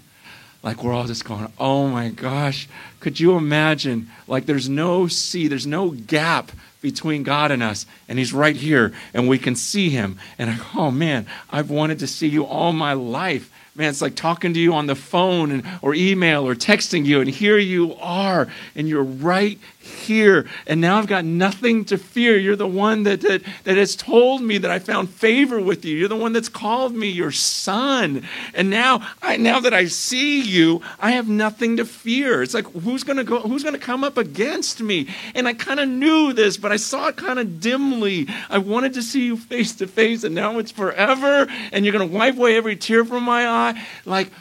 Like 0.68 0.84
we're 0.84 0.92
all 0.92 1.06
just 1.06 1.24
going, 1.24 1.50
oh 1.58 1.88
my 1.88 2.10
gosh, 2.10 2.68
could 3.00 3.22
you 3.22 3.38
imagine? 3.38 4.10
Like 4.28 4.48
there's 4.48 4.68
no 4.68 5.08
sea, 5.08 5.48
there's 5.48 5.66
no 5.66 5.92
gap 5.92 6.52
between 6.82 7.24
God 7.24 7.52
and 7.52 7.64
us, 7.64 7.86
and 8.10 8.20
He's 8.20 8.34
right 8.34 8.54
here, 8.54 8.94
and 9.14 9.30
we 9.30 9.40
can 9.40 9.56
see 9.56 9.90
Him. 9.90 10.20
And 10.38 10.50
I, 10.50 10.58
oh 10.76 10.92
man, 10.92 11.26
I've 11.50 11.70
wanted 11.70 12.00
to 12.00 12.08
see 12.08 12.28
you 12.28 12.44
all 12.46 12.74
my 12.74 12.92
life. 12.92 13.50
Man, 13.78 13.92
it's 13.92 14.02
like 14.02 14.16
talking 14.16 14.56
to 14.56 14.60
you 14.60 14.74
on 14.74 14.88
the 14.88 14.96
phone 14.96 15.52
and, 15.52 15.64
or 15.84 15.94
email 15.94 16.48
or 16.48 16.56
texting 16.56 17.06
you, 17.06 17.22
and 17.22 17.30
here 17.30 17.60
you 17.60 17.96
are, 17.98 18.48
and 18.74 18.90
you're 18.90 19.04
right 19.04 19.60
here. 19.80 20.48
And 20.66 20.82
now 20.82 20.98
I've 20.98 21.06
got 21.06 21.26
nothing 21.26 21.86
to 21.86 21.98
fear. 22.00 22.38
You're 22.38 22.56
the 22.56 22.68
one 22.68 23.04
that, 23.04 23.22
that, 23.22 23.44
that 23.66 23.78
has 23.78 23.96
told 23.96 24.42
me 24.42 24.58
that 24.58 24.72
I 24.72 24.80
found 24.80 25.12
favor 25.12 25.62
with 25.62 25.86
you. 25.86 25.96
You're 25.96 26.10
the 26.10 26.16
one 26.16 26.34
that's 26.34 26.50
called 26.50 26.96
me 26.96 27.08
your 27.08 27.32
son. 27.32 28.24
And 28.56 28.72
now, 28.72 29.08
I, 29.22 29.38
now 29.38 29.60
that 29.60 29.76
I 29.76 29.86
see 29.86 30.42
you, 30.42 30.82
I 31.00 31.12
have 31.12 31.30
nothing 31.30 31.78
to 31.78 31.86
fear. 31.86 32.42
It's 32.42 32.56
like, 32.56 32.66
who's 32.72 33.04
going 33.04 33.18
to 33.18 33.24
go, 33.24 33.42
who's 33.42 33.62
going 33.62 33.76
to 33.76 33.80
come 33.80 34.04
up 34.04 34.18
against 34.18 34.82
me? 34.82 35.08
And 35.36 35.48
I 35.48 35.54
kind 35.54 35.80
of 35.80 35.88
knew 35.88 36.34
this, 36.34 36.58
but 36.58 36.72
I 36.72 36.78
saw 36.78 37.10
it 37.10 37.16
kind 37.16 37.38
of 37.38 37.62
dimly. 37.62 38.28
I 38.50 38.58
wanted 38.58 38.96
to 38.96 39.04
see 39.04 39.28
you 39.28 39.38
face 39.38 39.76
to 39.76 39.88
face, 39.88 40.24
and 40.24 40.34
now 40.34 40.58
it's 40.58 40.72
forever, 40.72 41.48
and 41.72 41.86
you're 41.86 41.94
going 41.94 42.10
to 42.10 42.16
wipe 42.16 42.38
away 42.38 42.58
every 42.58 42.76
tear 42.76 43.06
from 43.06 43.24
my 43.24 43.48
eye 43.48 43.67
like 44.06 44.32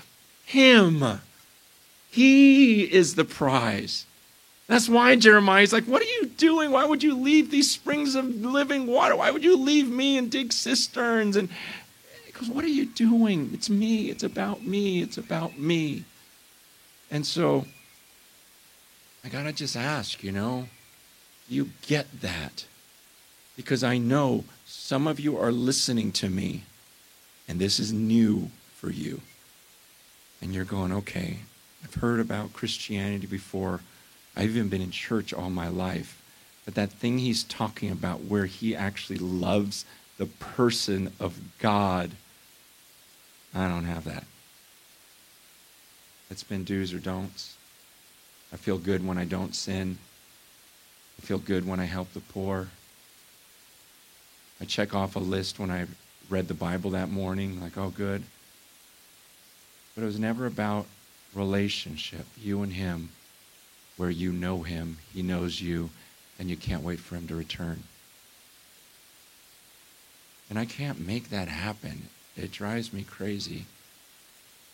him. 0.44 1.20
He 2.10 2.82
is 2.82 3.14
the 3.14 3.24
prize. 3.24 4.06
That's 4.68 4.88
why 4.88 5.14
Jeremiah 5.16 5.62
is 5.62 5.72
like, 5.72 5.84
What 5.84 6.02
are 6.02 6.06
you 6.20 6.26
doing? 6.26 6.70
Why 6.70 6.84
would 6.84 7.02
you 7.02 7.14
leave 7.14 7.50
these 7.50 7.70
springs 7.70 8.14
of 8.14 8.24
living 8.26 8.86
water? 8.86 9.16
Why 9.16 9.30
would 9.30 9.44
you 9.44 9.56
leave 9.56 9.88
me 9.88 10.18
and 10.18 10.30
dig 10.30 10.52
cisterns? 10.52 11.36
And 11.36 11.48
he 12.24 12.32
goes, 12.32 12.48
What 12.48 12.64
are 12.64 12.68
you 12.68 12.86
doing? 12.86 13.50
It's 13.52 13.70
me. 13.70 14.10
It's 14.10 14.24
about 14.24 14.64
me. 14.64 15.02
It's 15.02 15.18
about 15.18 15.58
me. 15.58 16.04
And 17.10 17.24
so 17.24 17.66
I 19.24 19.28
got 19.28 19.44
to 19.44 19.52
just 19.52 19.76
ask, 19.76 20.22
you 20.24 20.32
know, 20.32 20.68
you 21.48 21.70
get 21.82 22.20
that? 22.20 22.64
Because 23.56 23.84
I 23.84 23.98
know 23.98 24.44
some 24.66 25.06
of 25.06 25.20
you 25.20 25.38
are 25.38 25.52
listening 25.52 26.12
to 26.12 26.28
me, 26.28 26.64
and 27.48 27.58
this 27.58 27.78
is 27.78 27.92
new 27.92 28.50
for 28.76 28.90
you. 28.90 29.20
And 30.40 30.54
you're 30.54 30.64
going, 30.64 30.92
okay, 30.92 31.38
I've 31.82 31.94
heard 31.94 32.20
about 32.20 32.52
Christianity 32.52 33.26
before. 33.26 33.80
I've 34.36 34.50
even 34.50 34.68
been 34.68 34.82
in 34.82 34.90
church 34.90 35.32
all 35.32 35.50
my 35.50 35.68
life. 35.68 36.22
But 36.64 36.74
that 36.74 36.92
thing 36.92 37.18
he's 37.18 37.42
talking 37.44 37.90
about, 37.90 38.24
where 38.24 38.46
he 38.46 38.76
actually 38.76 39.18
loves 39.18 39.84
the 40.18 40.26
person 40.26 41.12
of 41.18 41.38
God, 41.58 42.10
I 43.54 43.68
don't 43.68 43.84
have 43.84 44.04
that. 44.04 44.24
It's 46.30 46.42
been 46.42 46.64
do's 46.64 46.92
or 46.92 46.98
don'ts. 46.98 47.56
I 48.52 48.56
feel 48.56 48.78
good 48.78 49.06
when 49.06 49.16
I 49.16 49.24
don't 49.24 49.54
sin. 49.54 49.98
I 51.18 51.22
feel 51.24 51.38
good 51.38 51.66
when 51.66 51.80
I 51.80 51.84
help 51.84 52.12
the 52.12 52.20
poor. 52.20 52.68
I 54.60 54.64
check 54.64 54.94
off 54.94 55.16
a 55.16 55.20
list 55.20 55.58
when 55.58 55.70
I 55.70 55.86
read 56.28 56.48
the 56.48 56.54
Bible 56.54 56.90
that 56.90 57.10
morning, 57.10 57.60
like, 57.60 57.78
oh, 57.78 57.90
good. 57.90 58.24
But 59.96 60.02
it 60.02 60.06
was 60.06 60.18
never 60.20 60.46
about 60.46 60.86
relationship, 61.34 62.26
you 62.40 62.62
and 62.62 62.74
him, 62.74 63.08
where 63.96 64.10
you 64.10 64.30
know 64.30 64.62
him, 64.62 64.98
he 65.12 65.22
knows 65.22 65.60
you, 65.60 65.90
and 66.38 66.50
you 66.50 66.56
can't 66.56 66.82
wait 66.82 67.00
for 67.00 67.16
him 67.16 67.26
to 67.28 67.34
return. 67.34 67.82
And 70.48 70.58
I 70.58 70.66
can't 70.66 71.04
make 71.04 71.30
that 71.30 71.48
happen. 71.48 72.08
It 72.36 72.52
drives 72.52 72.92
me 72.92 73.02
crazy. 73.02 73.64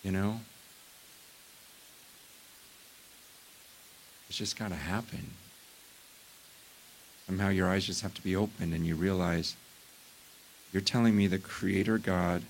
You 0.03 0.11
know? 0.11 0.41
It's 4.29 4.37
just 4.37 4.59
got 4.59 4.71
to 4.71 4.75
happen. 4.75 5.31
Somehow 7.27 7.51
your 7.51 7.69
eyes 7.69 7.87
just 7.87 8.03
have 8.03 8.15
to 8.15 8.23
be 8.23 8.35
opened 8.35 8.75
and 8.75 8.85
you 8.85 8.97
realize 8.97 9.55
you're 10.73 10.83
telling 10.83 11.17
me 11.17 11.27
the 11.27 11.39
Creator 11.39 11.99
God 11.99 12.43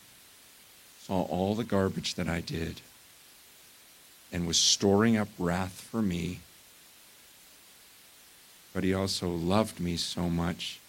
saw 1.13 1.23
all 1.25 1.55
the 1.55 1.65
garbage 1.65 2.15
that 2.15 2.27
I 2.27 2.41
did 2.41 2.81
and 4.33 4.47
was 4.47 4.57
storing 4.57 5.15
up 5.15 5.29
wrath 5.39 5.87
for 5.91 6.01
me, 6.01 6.41
but 8.73 8.83
He 8.83 8.95
also 8.95 9.29
loved 9.29 9.79
me 9.79 9.97
so 9.99 10.31
much 10.31 10.81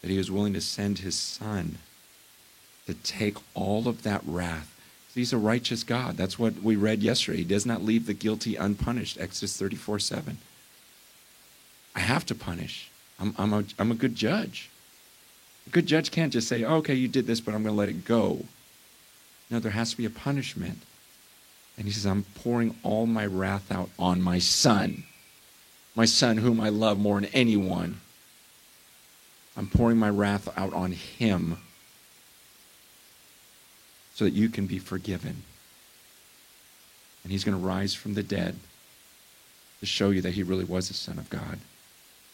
that 0.00 0.10
He 0.10 0.16
was 0.16 0.30
willing 0.30 0.54
to 0.54 0.62
send 0.62 1.00
His 1.00 1.14
Son 1.14 1.76
to 2.86 2.94
take 2.94 3.36
all 3.52 3.86
of 3.86 4.02
that 4.02 4.22
wrath. 4.24 4.74
He's 5.14 5.34
a 5.34 5.36
righteous 5.36 5.82
God. 5.84 6.16
That's 6.16 6.38
what 6.38 6.62
we 6.62 6.76
read 6.76 7.02
yesterday. 7.02 7.38
He 7.38 7.44
does 7.44 7.66
not 7.66 7.82
leave 7.82 8.06
the 8.06 8.14
guilty 8.14 8.56
unpunished. 8.56 9.18
Exodus 9.20 9.58
34 9.58 9.98
7. 9.98 10.38
I 11.94 12.00
have 12.00 12.24
to 12.26 12.34
punish. 12.34 12.90
I'm, 13.20 13.34
I'm, 13.36 13.52
a, 13.52 13.64
I'm 13.78 13.90
a 13.90 13.96
good 13.96 14.14
judge. 14.14 14.70
A 15.66 15.70
good 15.70 15.86
judge 15.86 16.12
can't 16.12 16.32
just 16.32 16.48
say, 16.48 16.64
oh, 16.64 16.76
okay, 16.76 16.94
you 16.94 17.08
did 17.08 17.26
this, 17.26 17.40
but 17.40 17.52
I'm 17.52 17.62
going 17.62 17.74
to 17.74 17.78
let 17.78 17.88
it 17.90 18.06
go. 18.06 18.44
No, 19.50 19.58
there 19.58 19.72
has 19.72 19.90
to 19.90 19.96
be 19.96 20.04
a 20.04 20.10
punishment. 20.10 20.78
And 21.76 21.86
he 21.86 21.92
says, 21.92 22.06
I'm 22.06 22.24
pouring 22.34 22.76
all 22.82 23.06
my 23.06 23.24
wrath 23.24 23.70
out 23.70 23.90
on 23.98 24.20
my 24.20 24.38
son, 24.38 25.04
my 25.94 26.04
son 26.04 26.38
whom 26.38 26.60
I 26.60 26.68
love 26.70 26.98
more 26.98 27.20
than 27.20 27.30
anyone. 27.32 28.00
I'm 29.56 29.68
pouring 29.68 29.96
my 29.96 30.10
wrath 30.10 30.48
out 30.56 30.72
on 30.72 30.92
him 30.92 31.58
so 34.14 34.24
that 34.24 34.32
you 34.32 34.48
can 34.48 34.66
be 34.66 34.78
forgiven. 34.78 35.42
And 37.22 37.32
he's 37.32 37.44
going 37.44 37.56
to 37.56 37.64
rise 37.64 37.94
from 37.94 38.14
the 38.14 38.22
dead 38.22 38.56
to 39.80 39.86
show 39.86 40.10
you 40.10 40.20
that 40.22 40.34
he 40.34 40.42
really 40.42 40.64
was 40.64 40.88
the 40.88 40.94
Son 40.94 41.18
of 41.18 41.30
God 41.30 41.58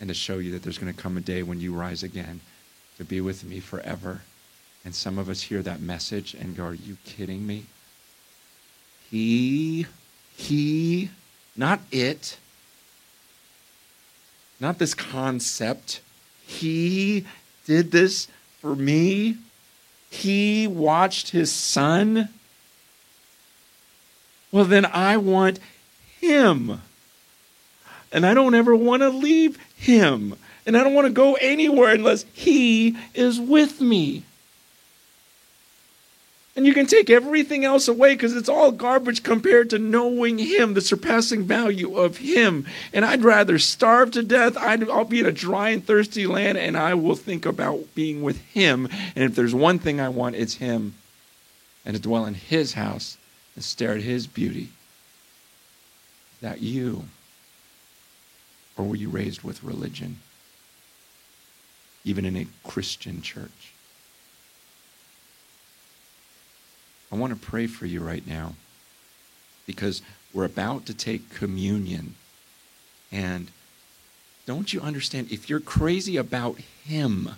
and 0.00 0.08
to 0.08 0.14
show 0.14 0.38
you 0.38 0.52
that 0.52 0.62
there's 0.62 0.78
going 0.78 0.92
to 0.92 0.98
come 0.98 1.16
a 1.16 1.20
day 1.20 1.42
when 1.42 1.60
you 1.60 1.74
rise 1.74 2.02
again 2.02 2.40
to 2.96 3.04
be 3.04 3.20
with 3.20 3.44
me 3.44 3.60
forever. 3.60 4.22
And 4.84 4.94
some 4.94 5.18
of 5.18 5.28
us 5.28 5.42
hear 5.42 5.62
that 5.62 5.80
message 5.80 6.34
and 6.34 6.56
go, 6.56 6.66
Are 6.66 6.74
you 6.74 6.96
kidding 7.04 7.46
me? 7.46 7.64
He, 9.10 9.86
he, 10.36 11.10
not 11.56 11.80
it, 11.90 12.36
not 14.60 14.78
this 14.78 14.94
concept. 14.94 16.00
He 16.46 17.24
did 17.66 17.90
this 17.90 18.28
for 18.60 18.74
me. 18.74 19.36
He 20.10 20.66
watched 20.66 21.30
his 21.30 21.52
son. 21.52 22.28
Well, 24.52 24.64
then 24.64 24.86
I 24.86 25.16
want 25.16 25.58
him. 26.20 26.80
And 28.12 28.24
I 28.24 28.34
don't 28.34 28.54
ever 28.54 28.76
want 28.76 29.02
to 29.02 29.08
leave 29.08 29.58
him. 29.76 30.36
And 30.66 30.76
I 30.76 30.84
don't 30.84 30.94
want 30.94 31.06
to 31.06 31.12
go 31.12 31.34
anywhere 31.34 31.92
unless 31.92 32.24
he 32.32 32.96
is 33.12 33.40
with 33.40 33.80
me. 33.80 34.22
And 36.56 36.66
you 36.66 36.72
can 36.72 36.86
take 36.86 37.10
everything 37.10 37.64
else 37.64 37.88
away 37.88 38.14
because 38.14 38.36
it's 38.36 38.48
all 38.48 38.70
garbage 38.70 39.24
compared 39.24 39.70
to 39.70 39.78
knowing 39.78 40.38
Him, 40.38 40.74
the 40.74 40.80
surpassing 40.80 41.42
value 41.42 41.96
of 41.96 42.18
Him. 42.18 42.66
And 42.92 43.04
I'd 43.04 43.24
rather 43.24 43.58
starve 43.58 44.12
to 44.12 44.22
death. 44.22 44.56
i 44.56 44.76
will 44.76 45.04
be 45.04 45.20
in 45.20 45.26
a 45.26 45.32
dry 45.32 45.70
and 45.70 45.84
thirsty 45.84 46.28
land, 46.28 46.56
and 46.56 46.76
I 46.76 46.94
will 46.94 47.16
think 47.16 47.44
about 47.44 47.92
being 47.96 48.22
with 48.22 48.40
Him. 48.40 48.88
And 49.16 49.24
if 49.24 49.34
there's 49.34 49.54
one 49.54 49.80
thing 49.80 50.00
I 50.00 50.08
want, 50.10 50.36
it's 50.36 50.54
Him. 50.54 50.94
And 51.84 51.96
to 51.96 52.00
dwell 52.00 52.24
in 52.24 52.34
His 52.34 52.74
house 52.74 53.18
and 53.56 53.64
stare 53.64 53.94
at 53.94 54.02
His 54.02 54.28
beauty. 54.28 54.68
That 56.40 56.60
you? 56.60 57.04
Or 58.76 58.84
were 58.84 58.96
you 58.96 59.08
raised 59.08 59.42
with 59.42 59.64
religion? 59.64 60.20
Even 62.04 62.24
in 62.24 62.36
a 62.36 62.46
Christian 62.62 63.22
church? 63.22 63.73
I 67.14 67.16
want 67.16 67.32
to 67.32 67.46
pray 67.46 67.68
for 67.68 67.86
you 67.86 68.00
right 68.00 68.26
now 68.26 68.54
because 69.66 70.02
we're 70.32 70.46
about 70.46 70.84
to 70.86 70.94
take 70.94 71.30
communion. 71.30 72.16
And 73.12 73.52
don't 74.46 74.72
you 74.72 74.80
understand? 74.80 75.30
If 75.30 75.48
you're 75.48 75.60
crazy 75.60 76.16
about 76.16 76.58
Him, 76.84 77.30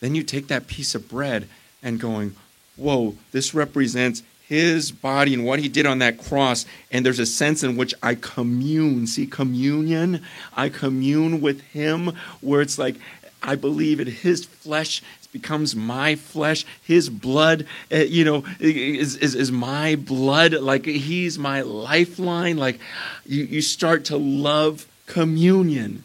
then 0.00 0.14
you 0.14 0.22
take 0.22 0.46
that 0.46 0.68
piece 0.68 0.94
of 0.94 1.10
bread 1.10 1.50
and 1.82 2.00
going, 2.00 2.34
whoa, 2.76 3.16
this 3.30 3.52
represents 3.52 4.22
his 4.48 4.90
body 4.90 5.34
and 5.34 5.44
what 5.44 5.58
he 5.58 5.68
did 5.68 5.84
on 5.84 5.98
that 5.98 6.16
cross. 6.16 6.64
And 6.90 7.04
there's 7.04 7.18
a 7.18 7.26
sense 7.26 7.62
in 7.62 7.76
which 7.76 7.94
I 8.02 8.14
commune. 8.14 9.06
See, 9.06 9.26
communion, 9.26 10.22
I 10.56 10.70
commune 10.70 11.42
with 11.42 11.60
him, 11.60 12.12
where 12.40 12.62
it's 12.62 12.78
like, 12.78 12.96
I 13.42 13.54
believe 13.54 14.00
in 14.00 14.08
his 14.08 14.46
flesh 14.46 15.02
becomes 15.32 15.74
my 15.74 16.14
flesh. 16.14 16.64
His 16.82 17.08
blood, 17.08 17.66
uh, 17.90 17.96
you 17.96 18.24
know, 18.24 18.44
is, 18.60 19.16
is, 19.16 19.34
is 19.34 19.50
my 19.50 19.96
blood. 19.96 20.52
Like 20.52 20.84
he's 20.84 21.38
my 21.38 21.62
lifeline. 21.62 22.58
Like 22.58 22.78
you, 23.24 23.44
you 23.44 23.62
start 23.62 24.04
to 24.06 24.16
love 24.16 24.86
communion. 25.06 26.04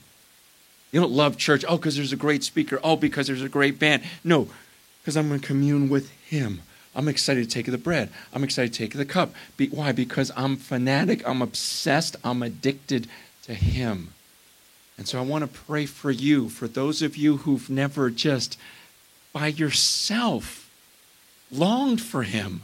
You 0.92 1.02
don't 1.02 1.12
love 1.12 1.38
church, 1.38 1.66
oh, 1.68 1.78
because 1.78 1.98
there's 1.98 2.14
a 2.14 2.18
great 2.18 2.44
speaker. 2.44 2.80
Oh, 2.84 2.96
because 2.96 3.28
there's 3.28 3.44
a 3.44 3.50
great 3.50 3.78
band. 3.78 4.04
No, 4.24 4.48
because 5.02 5.18
I'm 5.18 5.28
going 5.28 5.42
to 5.42 5.46
commune 5.46 5.90
with 5.90 6.10
him. 6.22 6.62
I'm 6.96 7.08
excited 7.08 7.44
to 7.44 7.50
take 7.50 7.68
the 7.68 7.78
bread. 7.78 8.10
I'm 8.34 8.44
excited 8.44 8.74
to 8.74 8.80
take 8.80 8.94
the 8.94 9.06
cup. 9.06 9.34
Be, 9.58 9.68
why? 9.68 9.92
Because 9.92 10.32
I'm 10.36 10.56
fanatic. 10.56 11.28
I'm 11.28 11.42
obsessed. 11.42 12.16
I'm 12.24 12.42
addicted 12.42 13.08
to 13.44 13.54
him. 13.54 14.14
And 14.98 15.08
so 15.08 15.20
I 15.20 15.22
want 15.22 15.44
to 15.44 15.60
pray 15.60 15.86
for 15.86 16.10
you, 16.10 16.50
for 16.50 16.68
those 16.68 17.04
of 17.04 17.16
you 17.16 17.38
who've 17.38 17.70
never 17.70 18.10
just 18.10 18.58
by 19.38 19.48
yourself 19.48 20.68
longed 21.52 22.02
for 22.02 22.24
him. 22.24 22.64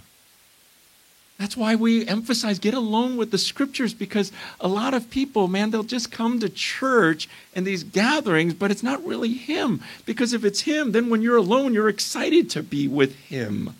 That's 1.37 1.55
why 1.55 1.75
we 1.75 2.07
emphasize 2.07 2.57
get 2.57 2.73
alone 2.73 3.15
with 3.15 3.29
the 3.29 3.37
scriptures 3.37 3.93
because 3.93 4.31
a 4.59 4.67
lot 4.67 4.95
of 4.95 5.11
people, 5.11 5.47
man, 5.47 5.69
they'll 5.69 5.83
just 5.83 6.11
come 6.11 6.39
to 6.39 6.49
church 6.49 7.29
and 7.55 7.63
these 7.63 7.83
gatherings, 7.83 8.55
but 8.55 8.71
it's 8.71 8.81
not 8.81 9.05
really 9.05 9.33
Him. 9.33 9.81
Because 10.07 10.33
if 10.33 10.43
it's 10.43 10.61
Him, 10.61 10.93
then 10.93 11.09
when 11.11 11.21
you're 11.21 11.37
alone, 11.37 11.75
you're 11.75 11.89
excited 11.89 12.49
to 12.51 12.63
be 12.63 12.87
with 12.87 13.15
Him. 13.15 13.75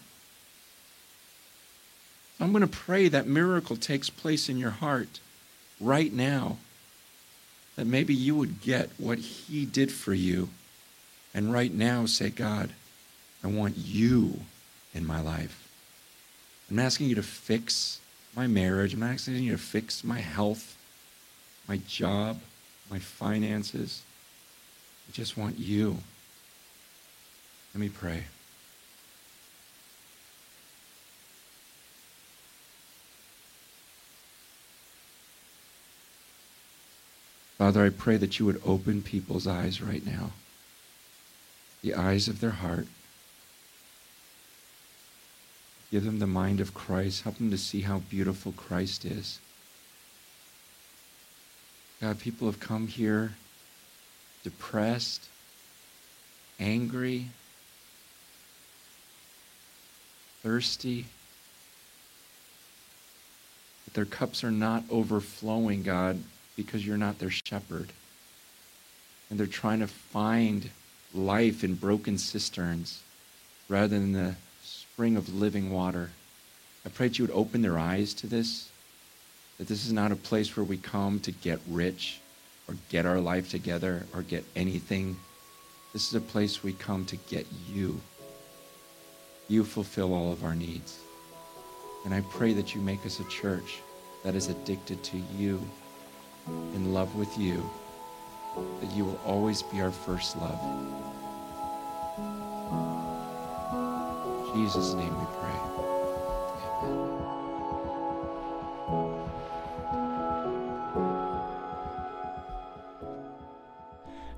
I'm 2.40 2.52
going 2.52 2.62
to 2.62 2.68
pray 2.68 3.08
that 3.08 3.26
miracle 3.26 3.76
takes 3.76 4.10
place 4.12 4.50
in 4.50 4.58
your 4.58 4.72
heart 4.72 5.20
right 5.80 6.14
now. 6.14 6.58
That 7.76 7.88
maybe 7.88 8.14
you 8.14 8.36
would 8.36 8.62
get 8.62 8.90
what 9.00 9.18
He 9.18 9.66
did 9.66 9.92
for 9.92 10.14
you. 10.14 10.50
And 11.34 11.52
right 11.52 11.74
now 11.74 12.06
say, 12.06 12.30
God, 12.30 12.70
I 13.44 13.48
want 13.48 13.76
you 13.78 14.40
in 14.94 15.06
my 15.06 15.22
life. 15.22 15.68
I'm 16.70 16.78
not 16.78 16.86
asking 16.86 17.10
you 17.10 17.16
to 17.16 17.24
fix 17.24 18.00
my 18.36 18.48
marriage. 18.48 18.94
I'm 18.94 19.02
not 19.02 19.12
asking 19.12 19.36
you 19.36 19.52
to 19.52 19.58
fix 19.58 20.04
my 20.04 20.20
health, 20.20 20.78
my 21.68 21.78
job, 21.88 22.40
my 22.90 23.00
finances. 23.00 24.02
I 25.10 25.12
just 25.12 25.38
want 25.38 25.60
you. 25.60 25.98
Let 27.74 27.82
me 27.82 27.90
pray. 27.90 28.24
Father, 37.58 37.86
I 37.86 37.90
pray 37.90 38.18
that 38.18 38.40
you 38.40 38.46
would 38.46 38.62
open 38.66 39.02
people's 39.02 39.48
eyes 39.48 39.82
right 39.82 40.06
now, 40.06 40.32
the 41.82 41.94
eyes 41.94 42.28
of 42.28 42.40
their 42.40 42.52
heart. 42.52 42.88
Give 45.94 46.06
them 46.06 46.18
the 46.18 46.26
mind 46.26 46.60
of 46.60 46.74
Christ. 46.74 47.22
Help 47.22 47.38
them 47.38 47.52
to 47.52 47.58
see 47.58 47.82
how 47.82 48.00
beautiful 48.00 48.52
Christ 48.54 49.06
is. 49.06 49.38
God, 52.02 52.20
people 52.20 52.48
have 52.48 52.60
come 52.60 52.88
here 52.88 53.34
depressed, 54.44 55.28
angry, 56.60 57.28
thirsty. 60.42 61.06
But 63.86 63.94
their 63.94 64.06
cups 64.06 64.44
are 64.44 64.50
not 64.50 64.86
overflowing, 64.90 65.84
God, 65.84 66.18
because 66.56 66.88
you're 66.88 66.98
not 66.98 67.20
their 67.20 67.30
shepherd. 67.30 67.90
And 69.30 69.40
they're 69.40 69.46
trying 69.46 69.82
to 69.82 69.88
find 69.88 70.72
life 71.14 71.64
in 71.64 71.76
broken 71.76 72.18
cisterns. 72.18 73.04
rather 73.70 73.90
than 73.90 74.14
the 74.14 74.36
spring 74.94 75.18
of 75.18 75.34
living 75.34 75.72
water. 75.72 76.12
I 76.86 76.90
pray 76.90 77.08
that 77.08 77.18
you 77.18 77.26
would 77.26 77.34
open 77.34 77.64
their 77.64 77.80
eyes 77.80 78.14
to 78.16 78.28
this, 78.28 78.70
that 79.58 79.68
this 79.68 79.88
is 79.88 79.92
not 79.92 80.12
a 80.12 80.16
place 80.16 80.56
where 80.56 80.64
we 80.64 80.78
come 80.78 81.20
to 81.22 81.32
get 81.32 81.60
rich 81.68 82.20
or 82.68 82.76
get 82.90 83.08
our 83.08 83.20
life 83.20 83.50
together 83.50 84.06
or 84.14 84.22
get 84.22 84.46
anything. 84.56 85.16
This 85.94 86.08
is 86.08 86.14
a 86.14 86.22
place 86.22 86.64
we 86.64 86.74
come 86.74 87.06
to 87.06 87.16
get 87.16 87.48
you. 87.68 88.00
You 89.48 89.64
fulfill 89.64 90.14
all 90.14 90.32
of 90.32 90.44
our 90.44 90.54
needs. 90.54 91.00
And 92.06 92.14
I 92.14 92.22
pray 92.30 92.54
that 92.54 92.76
you 92.76 92.82
make 92.82 93.04
us 93.04 93.20
a 93.20 93.28
church 93.30 93.80
that 94.24 94.36
is 94.36 94.50
addicted 94.50 95.04
to 95.06 95.18
you, 95.36 95.60
in 96.76 96.94
love 96.94 97.16
with 97.16 97.36
you, 97.36 97.68
that 98.80 98.92
you 98.92 99.06
will 99.06 99.20
always 99.26 99.64
be 99.64 99.82
our 99.82 99.92
first 99.92 100.38
love. 100.38 100.60
Jesus' 104.54 104.94
name 104.94 105.18
we 105.20 105.26
pray. 105.40 105.50
Amen. 106.84 107.24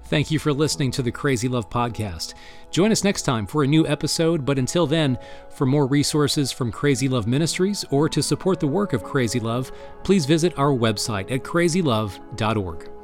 Thank 0.06 0.30
you 0.30 0.38
for 0.38 0.54
listening 0.54 0.92
to 0.92 1.02
the 1.02 1.12
Crazy 1.12 1.48
Love 1.48 1.70
Podcast. 1.70 2.36
Join 2.70 2.92
us 2.92 3.04
next 3.04 3.24
time 3.24 3.48
for 3.48 3.64
a 3.64 3.68
new 3.68 3.88
episode, 3.88 4.46
but 4.46 4.60
until 4.60 4.86
then, 4.86 5.18
for 5.50 5.66
more 5.66 5.88
resources 5.88 6.52
from 6.52 6.72
Crazy 6.72 7.08
Love 7.08 7.26
Ministries 7.26 7.84
or 7.90 8.08
to 8.10 8.22
support 8.22 8.60
the 8.60 8.68
work 8.68 8.94
of 8.94 9.04
Crazy 9.04 9.40
Love, 9.40 9.72
please 10.04 10.26
visit 10.28 10.58
our 10.60 10.72
website 10.72 11.32
at 11.32 11.44
crazylove.org. 11.44 12.95